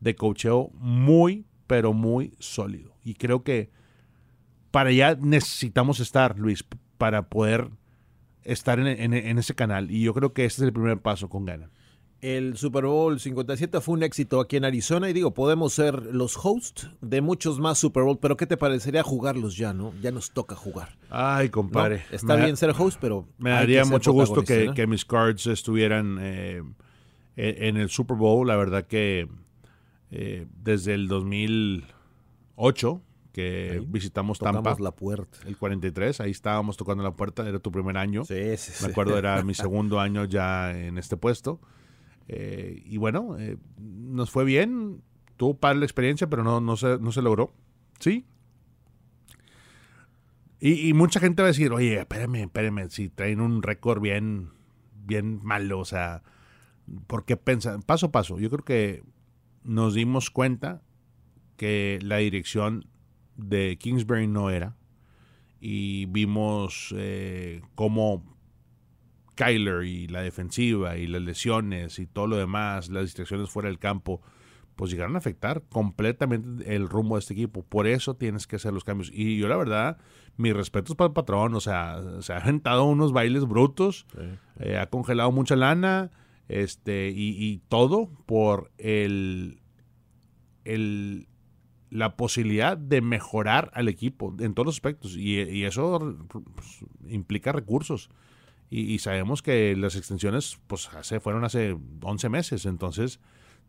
de 0.00 0.14
cocheo 0.14 0.70
muy, 0.74 1.44
pero 1.66 1.92
muy 1.92 2.34
sólido. 2.38 2.94
Y 3.04 3.14
creo 3.14 3.42
que 3.42 3.70
para 4.70 4.90
allá 4.90 5.16
necesitamos 5.20 6.00
estar, 6.00 6.38
Luis, 6.38 6.64
para 6.98 7.28
poder 7.28 7.70
estar 8.44 8.78
en, 8.78 8.86
en- 8.86 9.12
en 9.14 9.38
ese 9.38 9.54
canal. 9.54 9.90
Y 9.90 10.02
yo 10.02 10.14
creo 10.14 10.32
que 10.32 10.44
ese 10.44 10.62
es 10.62 10.66
el 10.66 10.72
primer 10.72 10.98
paso 11.00 11.28
con 11.28 11.44
Gana. 11.44 11.70
El 12.20 12.56
Super 12.56 12.84
Bowl 12.84 13.20
57 13.20 13.80
fue 13.80 13.94
un 13.94 14.02
éxito 14.02 14.40
aquí 14.40 14.56
en 14.56 14.64
Arizona 14.64 15.08
y 15.08 15.12
digo, 15.12 15.34
podemos 15.34 15.72
ser 15.72 16.02
los 16.12 16.36
hosts 16.36 16.90
de 17.00 17.20
muchos 17.20 17.60
más 17.60 17.78
Super 17.78 18.02
Bowl, 18.02 18.18
pero 18.18 18.36
¿qué 18.36 18.44
te 18.44 18.56
parecería 18.56 19.04
jugarlos 19.04 19.56
ya, 19.56 19.72
no? 19.72 19.92
Ya 20.02 20.10
nos 20.10 20.32
toca 20.32 20.56
jugar. 20.56 20.96
Ay, 21.10 21.46
¿no? 21.46 21.52
compadre. 21.52 22.02
Está 22.10 22.36
Me- 22.36 22.42
bien 22.44 22.56
ser 22.56 22.74
host, 22.76 22.98
pero 23.00 23.28
Me 23.38 23.50
daría 23.50 23.84
mucho 23.84 24.10
gusto 24.12 24.42
que, 24.42 24.72
que 24.74 24.88
mis 24.88 25.04
cards 25.04 25.46
estuvieran 25.46 26.18
eh, 26.20 26.56
en, 27.36 27.62
en 27.64 27.76
el 27.76 27.88
Super 27.88 28.16
Bowl. 28.16 28.48
La 28.48 28.56
verdad 28.56 28.84
que 28.84 29.28
eh, 30.10 30.46
desde 30.62 30.94
el 30.94 31.08
2008 31.08 33.02
que 33.32 33.70
Ahí 33.72 33.86
visitamos 33.86 34.38
Tampa, 34.38 34.76
la 34.80 34.90
puerta. 34.92 35.38
el 35.46 35.56
43, 35.56 36.20
ahí 36.20 36.30
estábamos 36.32 36.76
tocando 36.76 37.04
la 37.04 37.12
puerta, 37.12 37.48
era 37.48 37.60
tu 37.60 37.70
primer 37.70 37.96
año. 37.96 38.24
Sí, 38.24 38.56
sí, 38.56 38.72
sí. 38.72 38.84
Me 38.84 38.90
acuerdo, 38.90 39.16
era 39.16 39.42
mi 39.44 39.54
segundo 39.54 40.00
año 40.00 40.24
ya 40.24 40.76
en 40.76 40.98
este 40.98 41.16
puesto. 41.16 41.60
Eh, 42.26 42.82
y 42.84 42.96
bueno, 42.96 43.36
eh, 43.38 43.56
nos 43.78 44.30
fue 44.30 44.44
bien, 44.44 45.02
tuvo 45.36 45.54
padre 45.56 45.78
la 45.78 45.84
experiencia, 45.84 46.28
pero 46.28 46.42
no, 46.42 46.60
no, 46.60 46.76
se, 46.76 46.98
no 46.98 47.12
se 47.12 47.22
logró. 47.22 47.52
Sí. 48.00 48.26
Y, 50.58 50.88
y 50.88 50.92
mucha 50.92 51.20
gente 51.20 51.42
va 51.42 51.46
a 51.46 51.52
decir, 51.52 51.72
oye, 51.72 52.00
espérame, 52.00 52.42
espérame, 52.42 52.90
si 52.90 53.08
traen 53.08 53.40
un 53.40 53.62
récord 53.62 54.00
bien, 54.00 54.50
bien 55.04 55.40
malo, 55.44 55.78
o 55.78 55.84
sea, 55.84 56.24
¿por 57.06 57.24
qué 57.24 57.36
pensan? 57.36 57.82
Paso 57.82 58.06
a 58.06 58.10
paso, 58.10 58.40
yo 58.40 58.50
creo 58.50 58.64
que 58.64 59.04
nos 59.62 59.94
dimos 59.94 60.30
cuenta 60.30 60.82
que 61.56 61.98
la 62.02 62.18
dirección 62.18 62.86
de 63.36 63.76
Kingsbury 63.78 64.26
no 64.26 64.50
era 64.50 64.76
y 65.60 66.06
vimos 66.06 66.94
eh, 66.96 67.62
cómo 67.74 68.24
Kyler 69.34 69.84
y 69.84 70.08
la 70.08 70.22
defensiva 70.22 70.96
y 70.96 71.06
las 71.06 71.22
lesiones 71.22 71.98
y 71.98 72.06
todo 72.06 72.26
lo 72.26 72.36
demás, 72.36 72.88
las 72.88 73.04
distracciones 73.04 73.50
fuera 73.50 73.68
del 73.68 73.78
campo, 73.78 74.20
pues 74.74 74.90
llegaron 74.90 75.16
a 75.16 75.18
afectar 75.18 75.62
completamente 75.68 76.74
el 76.74 76.88
rumbo 76.88 77.16
de 77.16 77.20
este 77.20 77.34
equipo. 77.34 77.64
Por 77.64 77.86
eso 77.86 78.14
tienes 78.14 78.46
que 78.46 78.56
hacer 78.56 78.72
los 78.72 78.84
cambios. 78.84 79.10
Y 79.12 79.36
yo 79.36 79.48
la 79.48 79.56
verdad, 79.56 79.98
mis 80.36 80.54
respetos 80.54 80.96
para 80.96 81.08
el 81.08 81.14
patrón, 81.14 81.54
o 81.54 81.60
sea, 81.60 82.00
se 82.20 82.32
ha 82.32 82.38
aventado 82.38 82.84
unos 82.84 83.12
bailes 83.12 83.44
brutos, 83.44 84.06
eh, 84.60 84.78
ha 84.78 84.86
congelado 84.86 85.32
mucha 85.32 85.56
lana, 85.56 86.10
este, 86.48 87.10
y, 87.10 87.30
y 87.42 87.60
todo 87.68 88.10
por 88.26 88.70
el, 88.78 89.60
el 90.64 91.26
la 91.90 92.16
posibilidad 92.16 92.76
de 92.76 93.00
mejorar 93.00 93.70
al 93.72 93.88
equipo 93.88 94.34
en 94.40 94.52
todos 94.52 94.66
los 94.66 94.74
aspectos. 94.76 95.16
Y, 95.16 95.40
y 95.40 95.64
eso 95.64 96.18
pues, 96.28 96.84
implica 97.08 97.50
recursos. 97.52 98.10
Y, 98.70 98.98
sabemos 98.98 99.40
que 99.40 99.74
las 99.76 99.96
extensiones 99.96 100.58
pues 100.66 100.90
hace, 100.92 101.20
fueron 101.20 101.44
hace 101.44 101.74
11 102.02 102.28
meses. 102.28 102.66
Entonces, 102.66 103.18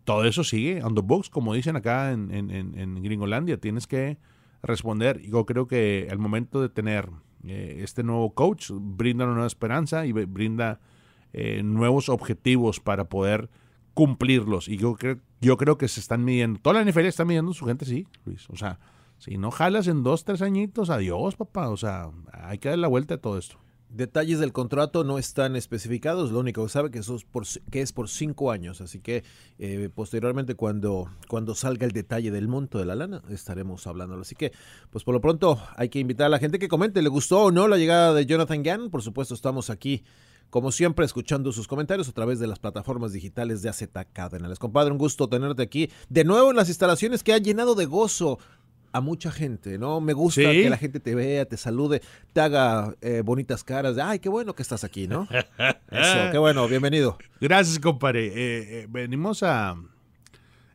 todo 0.04 0.26
eso 0.26 0.44
sigue 0.44 0.84
on 0.84 0.94
the 0.94 1.02
books, 1.02 1.30
como 1.30 1.54
dicen 1.54 1.78
acá 1.78 2.12
en, 2.12 2.30
en, 2.36 2.50
en- 2.52 2.78
en 2.78 3.02
Gringolandia. 3.02 3.58
Tienes 3.62 3.88
que 3.88 4.18
responder. 4.62 5.22
Yo 5.22 5.46
creo 5.46 5.68
que 5.68 6.10
al 6.12 6.20
momento 6.20 6.62
de 6.62 6.68
tener 6.68 7.10
eh, 7.46 7.80
este 7.82 8.04
nuevo 8.04 8.34
coach, 8.34 8.72
brinda 8.74 9.24
una 9.24 9.36
nueva 9.36 9.48
esperanza 9.48 10.06
y 10.06 10.12
brinda 10.12 10.82
eh, 11.34 11.62
nuevos 11.64 12.10
objetivos 12.10 12.80
para 12.80 13.06
poder 13.06 13.50
cumplirlos. 13.94 14.68
Y 14.68 14.78
yo 14.78 14.96
creo, 14.96 15.20
yo 15.42 15.58
creo 15.58 15.78
que 15.78 15.88
se 15.88 16.00
están 16.00 16.24
midiendo. 16.24 16.60
Toda 16.60 16.82
la 16.82 16.90
NFL 16.90 17.06
está 17.06 17.26
midiendo 17.26 17.54
su 17.54 17.66
gente, 17.66 17.86
sí, 17.86 18.08
Luis. 18.26 18.50
O 18.50 18.56
sea, 18.56 18.80
si 19.18 19.38
no 19.38 19.52
jalas 19.52 19.88
en 19.88 20.04
dos, 20.04 20.24
tres 20.24 20.42
añitos, 20.42 20.90
adiós, 20.90 21.36
papá. 21.36 21.70
O 21.70 21.78
sea, 21.78 22.10
hay 22.32 22.58
que 22.58 22.70
dar 22.70 22.78
la 22.78 22.88
vuelta 22.88 23.16
a 23.16 23.18
todo 23.18 23.38
esto. 23.38 23.58
Detalles 23.90 24.40
del 24.40 24.54
contrato 24.54 25.04
no 25.04 25.18
están 25.18 25.56
especificados, 25.56 26.32
lo 26.32 26.40
único 26.40 26.64
que 26.64 26.70
sabe 26.70 26.92
que, 26.92 27.00
eso 27.00 27.16
es 27.16 27.26
por, 27.26 27.44
que 27.72 27.82
es 27.82 27.92
por 27.92 28.08
cinco 28.08 28.52
años, 28.52 28.82
así 28.82 29.00
que 29.00 29.24
eh, 29.58 29.90
posteriormente 29.92 30.54
cuando, 30.54 31.10
cuando 31.28 31.56
salga 31.56 31.88
el 31.88 31.92
detalle 31.92 32.30
del 32.30 32.48
monto 32.48 32.78
de 32.78 32.86
la 32.86 32.94
lana 32.94 33.24
estaremos 33.32 33.88
hablándolo. 33.88 34.22
Así 34.22 34.36
que, 34.36 34.52
pues 34.92 35.04
por 35.04 35.16
lo 35.16 35.22
pronto 35.22 35.60
hay 35.76 35.90
que 35.90 35.98
invitar 35.98 36.28
a 36.28 36.30
la 36.30 36.38
gente 36.38 36.60
que 36.60 36.68
comente, 36.68 37.02
¿le 37.02 37.10
gustó 37.10 37.46
o 37.46 37.52
no 37.52 37.68
la 37.68 37.78
llegada 37.78 38.14
de 38.14 38.28
Jonathan 38.28 38.62
Gann? 38.62 38.90
Por 38.92 39.02
supuesto 39.02 39.34
estamos 39.34 39.72
aquí, 39.72 40.04
como 40.50 40.72
siempre, 40.72 41.06
escuchando 41.06 41.52
sus 41.52 41.68
comentarios 41.68 42.10
a 42.10 42.12
través 42.12 42.40
de 42.40 42.48
las 42.48 42.60
plataformas 42.60 43.14
digitales 43.14 43.62
de 43.62 43.70
AZ 43.70 43.84
Cardenales. 44.14 44.60
Compadre, 44.60 44.92
un 44.92 44.98
gusto 44.98 45.28
tenerte 45.30 45.62
aquí 45.64 45.90
de 46.10 46.24
nuevo 46.24 46.50
en 46.50 46.56
las 46.58 46.70
instalaciones 46.70 47.24
que 47.24 47.34
ha 47.34 47.38
llenado 47.38 47.76
de 47.76 47.86
gozo 47.86 48.40
a 48.92 49.02
mucha 49.02 49.32
gente, 49.32 49.78
¿no? 49.78 50.02
Me 50.02 50.14
gusta 50.14 50.42
Sí. 50.42 50.64
que 50.64 50.70
la 50.72 50.78
gente 50.78 51.00
te 51.00 51.14
vea, 51.14 51.46
te 51.46 51.58
salude, 51.58 52.02
te 52.34 52.42
haga 52.42 52.96
eh, 53.02 53.22
bonitas 53.24 53.64
caras 53.64 53.96
de, 53.96 54.02
ay, 54.02 54.18
qué 54.18 54.30
bueno 54.30 54.56
que 54.56 54.64
estás 54.64 54.84
aquí, 54.84 55.08
¿no? 55.08 55.28
Eso, 55.92 56.32
qué 56.32 56.38
bueno, 56.40 56.68
bienvenido. 56.68 57.18
Gracias, 57.40 57.78
compadre. 57.78 58.26
Eh, 58.28 58.34
eh, 58.82 58.88
venimos 58.90 59.44
a. 59.44 59.76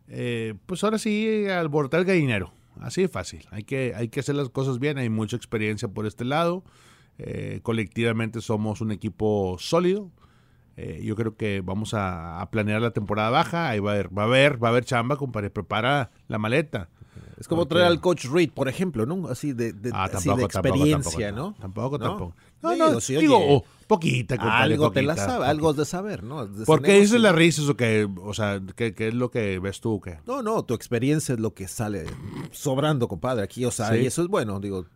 eh, 0.08 0.54
pues 0.66 0.84
ahora 0.84 0.98
sí, 0.98 1.44
al 1.46 1.58
alborotar 1.58 2.00
el 2.00 2.06
gallinero. 2.06 2.52
Así 2.80 3.02
de 3.02 3.08
fácil. 3.08 3.46
Hay 3.50 3.64
que, 3.64 3.94
hay 3.96 4.08
que 4.08 4.20
hacer 4.20 4.34
las 4.34 4.48
cosas 4.48 4.78
bien. 4.78 4.98
Hay 4.98 5.08
mucha 5.08 5.37
experiencia 5.37 5.88
por 5.88 6.06
este 6.06 6.24
lado. 6.24 6.64
Eh, 7.18 7.61
colectivamente 7.62 8.40
somos 8.40 8.81
un 8.81 8.92
equipo 8.92 9.57
sólido. 9.59 10.11
Eh, 10.77 11.03
yo 11.05 11.14
creo 11.14 11.37
que 11.37 11.61
vamos 11.61 11.94
a, 11.94 12.40
a 12.40 12.50
planear 12.50 12.83
la 12.83 12.90
temporada 12.90 13.31
baja. 13.31 13.68
Ahí 13.70 13.79
va 13.79 13.92
a 13.92 13.94
haber, 13.94 14.16
va 14.18 14.22
a 14.22 14.27
haber, 14.27 14.62
va 14.62 14.68
a 14.68 14.70
haber 14.72 14.85
chamba, 14.85 15.16
compadre. 15.16 15.50
Prepara 15.50 16.11
la 16.29 16.38
maleta. 16.38 16.88
Es 17.38 17.48
como 17.48 17.62
Porque- 17.62 17.74
traer 17.77 17.87
al 17.88 18.00
coach 18.00 18.27
Reed, 18.27 18.50
por 18.50 18.68
ejemplo, 18.68 19.07
¿no? 19.07 19.29
Así 19.29 19.53
de, 19.53 19.72
de, 19.72 19.90
Ah, 19.92 20.05
así 20.05 20.29
tampoco, 20.29 20.37
de 20.46 20.53
tampoco, 20.53 20.74
experiencia, 20.77 21.27
tampoco, 21.29 21.48
¿no? 21.50 21.57
Tampoco, 21.61 21.98
¿No? 21.98 22.05
tampoco. 22.05 22.37
No, 22.62 22.70
Digo, 22.72 22.90
no, 22.92 23.00
sí, 23.00 23.16
digo, 23.16 23.37
oye, 23.38 23.46
oh, 23.50 23.64
poquita, 23.87 24.37
compadre. 24.38 24.74
algo 24.74 24.90
te 24.92 25.03
la 25.03 25.14
poquita, 25.14 25.24
sabe, 25.27 25.37
poquita. 25.38 25.50
algo 25.50 25.72
de 25.74 25.85
saber, 25.85 26.22
¿no? 26.22 26.46
De 26.46 26.64
¿Por 26.64 26.79
ese 26.81 26.87
qué 26.92 27.00
dices 27.00 27.20
las 27.20 27.35
risas 27.35 27.68
o 27.68 27.77
qué? 27.77 28.09
O 28.22 28.35
sea, 28.35 28.62
¿qué, 28.77 28.94
es 28.96 29.14
lo 29.14 29.31
que 29.31 29.59
ves 29.59 29.81
tú? 29.81 29.94
o 29.94 30.00
¿Qué? 30.00 30.18
No, 30.27 30.42
no, 30.42 30.64
tu 30.64 30.74
experiencia 30.74 31.35
es 31.35 31.40
lo 31.40 31.55
que 31.55 31.66
sale 31.68 32.07
sobrando, 32.53 33.09
compadre, 33.09 33.42
aquí, 33.42 33.64
o 33.64 33.70
sea, 33.70 33.90
Sí. 33.90 33.96
y 33.98 34.07
eso 34.07 34.22
es 34.22 34.29
bueno, 34.29 34.61
digo, 34.61 34.87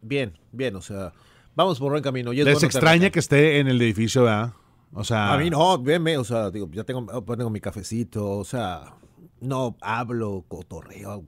bien, 0.00 0.38
bien, 0.52 0.76
o 0.76 0.82
sea, 0.82 1.12
vamos 1.58 1.78
por 1.78 1.90
buen 1.90 2.02
camino. 2.02 2.32
Y 2.32 2.40
es 2.40 2.46
Les 2.46 2.54
bueno 2.54 2.66
extraña 2.66 3.10
que 3.10 3.18
esté 3.18 3.58
en 3.58 3.66
el 3.68 3.82
edificio, 3.82 4.22
¿verdad? 4.22 4.52
O 4.94 5.04
sea, 5.04 5.34
A 5.34 5.38
mí 5.38 5.50
no, 5.50 5.76
venme, 5.82 6.16
o 6.16 6.24
sea, 6.24 6.50
digo, 6.50 6.70
ya 6.72 6.84
tengo, 6.84 7.04
tengo 7.22 7.50
mi 7.50 7.60
cafecito, 7.60 8.26
o 8.30 8.44
sea, 8.44 8.94
no 9.40 9.76
hablo, 9.82 10.44
cotorreo, 10.48 11.24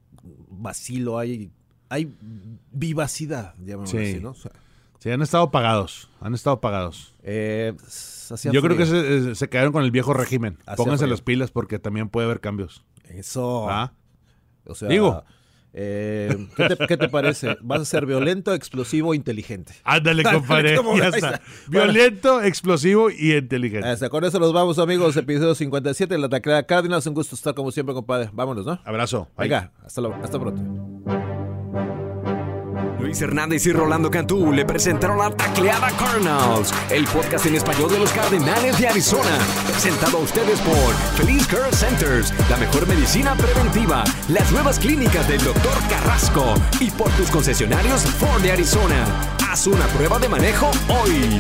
vacilo, 0.49 1.19
hay, 1.19 1.51
hay 1.91 2.11
vivacidad, 2.73 3.55
llamémoslo 3.59 4.01
Sí. 4.01 4.07
así, 4.13 4.21
¿no? 4.21 4.31
O 4.31 4.35
sea, 4.35 4.53
Sí, 5.01 5.11
han 5.11 5.23
estado 5.23 5.51
pagados. 5.51 6.11
Han 6.21 6.35
estado 6.35 6.61
pagados. 6.61 7.15
Eh, 7.23 7.73
Yo 8.53 8.61
creo 8.61 8.77
que 8.77 8.85
se, 8.85 9.35
se 9.35 9.49
quedaron 9.49 9.73
con 9.73 9.83
el 9.83 9.91
viejo 9.91 10.13
régimen. 10.13 10.59
Pónganse 10.77 11.05
frío. 11.05 11.11
las 11.11 11.23
pilas 11.23 11.51
porque 11.51 11.79
también 11.79 12.11
puede 12.11 12.27
haber 12.27 12.41
cambios. 12.41 12.85
Eso. 13.09 13.67
¿Ah? 13.71 13.95
O 14.67 14.75
sea, 14.75 14.89
Digo. 14.89 15.25
Eh, 15.73 16.49
¿qué, 16.57 16.69
te, 16.69 16.87
qué 16.87 16.97
te 16.97 17.09
parece? 17.09 17.57
¿Vas 17.61 17.81
a 17.83 17.85
ser 17.85 18.07
violento, 18.07 18.55
explosivo, 18.55 19.15
inteligente? 19.15 19.75
Ándale, 19.85 20.23
compadre. 20.23 20.79
Violento, 21.69 22.43
explosivo 22.43 23.11
y 23.11 23.35
inteligente. 23.35 23.89
Hasta 23.89 24.09
con 24.09 24.25
eso 24.25 24.39
nos 24.39 24.53
vamos, 24.53 24.79
amigos. 24.79 25.17
Episodio 25.17 25.55
57 25.55 26.15
de 26.15 26.21
la 26.21 26.29
Taclea 26.29 26.65
Cardinals. 26.65 27.07
Un 27.07 27.15
gusto 27.15 27.35
estar 27.35 27.55
como 27.55 27.71
siempre, 27.71 27.95
compadre. 27.95 28.31
Vámonos, 28.33 28.67
¿no? 28.67 28.81
Abrazo. 28.85 29.29
Bye. 29.37 29.49
Venga, 29.49 29.73
hasta 29.85 30.39
pronto. 30.39 31.30
Luis 33.01 33.21
Hernández 33.23 33.65
y 33.67 33.73
Rolando 33.73 34.11
Cantú 34.11 34.53
le 34.53 34.65
presentaron 34.65 35.19
la 35.19 35.31
Tacleada 35.31 35.91
Cardinals, 35.97 36.73
el 36.91 37.05
podcast 37.07 37.47
en 37.47 37.55
español 37.55 37.91
de 37.91 37.99
los 37.99 38.13
Cardenales 38.13 38.79
de 38.79 38.89
Arizona, 38.89 39.39
presentado 39.71 40.19
a 40.19 40.21
ustedes 40.21 40.61
por 40.61 40.95
Feliz 41.17 41.47
Care 41.47 41.73
Centers, 41.75 42.33
la 42.51 42.59
mejor 42.59 42.87
medicina 42.87 43.35
preventiva, 43.35 44.05
las 44.29 44.53
nuevas 44.53 44.79
clínicas 44.79 45.27
del 45.29 45.43
Dr. 45.43 45.89
Carrasco 45.89 46.55
y 46.79 46.91
por 46.91 47.11
tus 47.13 47.31
concesionarios 47.31 48.03
Ford 48.03 48.43
de 48.43 48.53
Arizona. 48.53 49.07
Haz 49.49 49.67
una 49.67 49.87
prueba 49.87 50.19
de 50.19 50.29
manejo 50.29 50.71
hoy. 50.89 51.39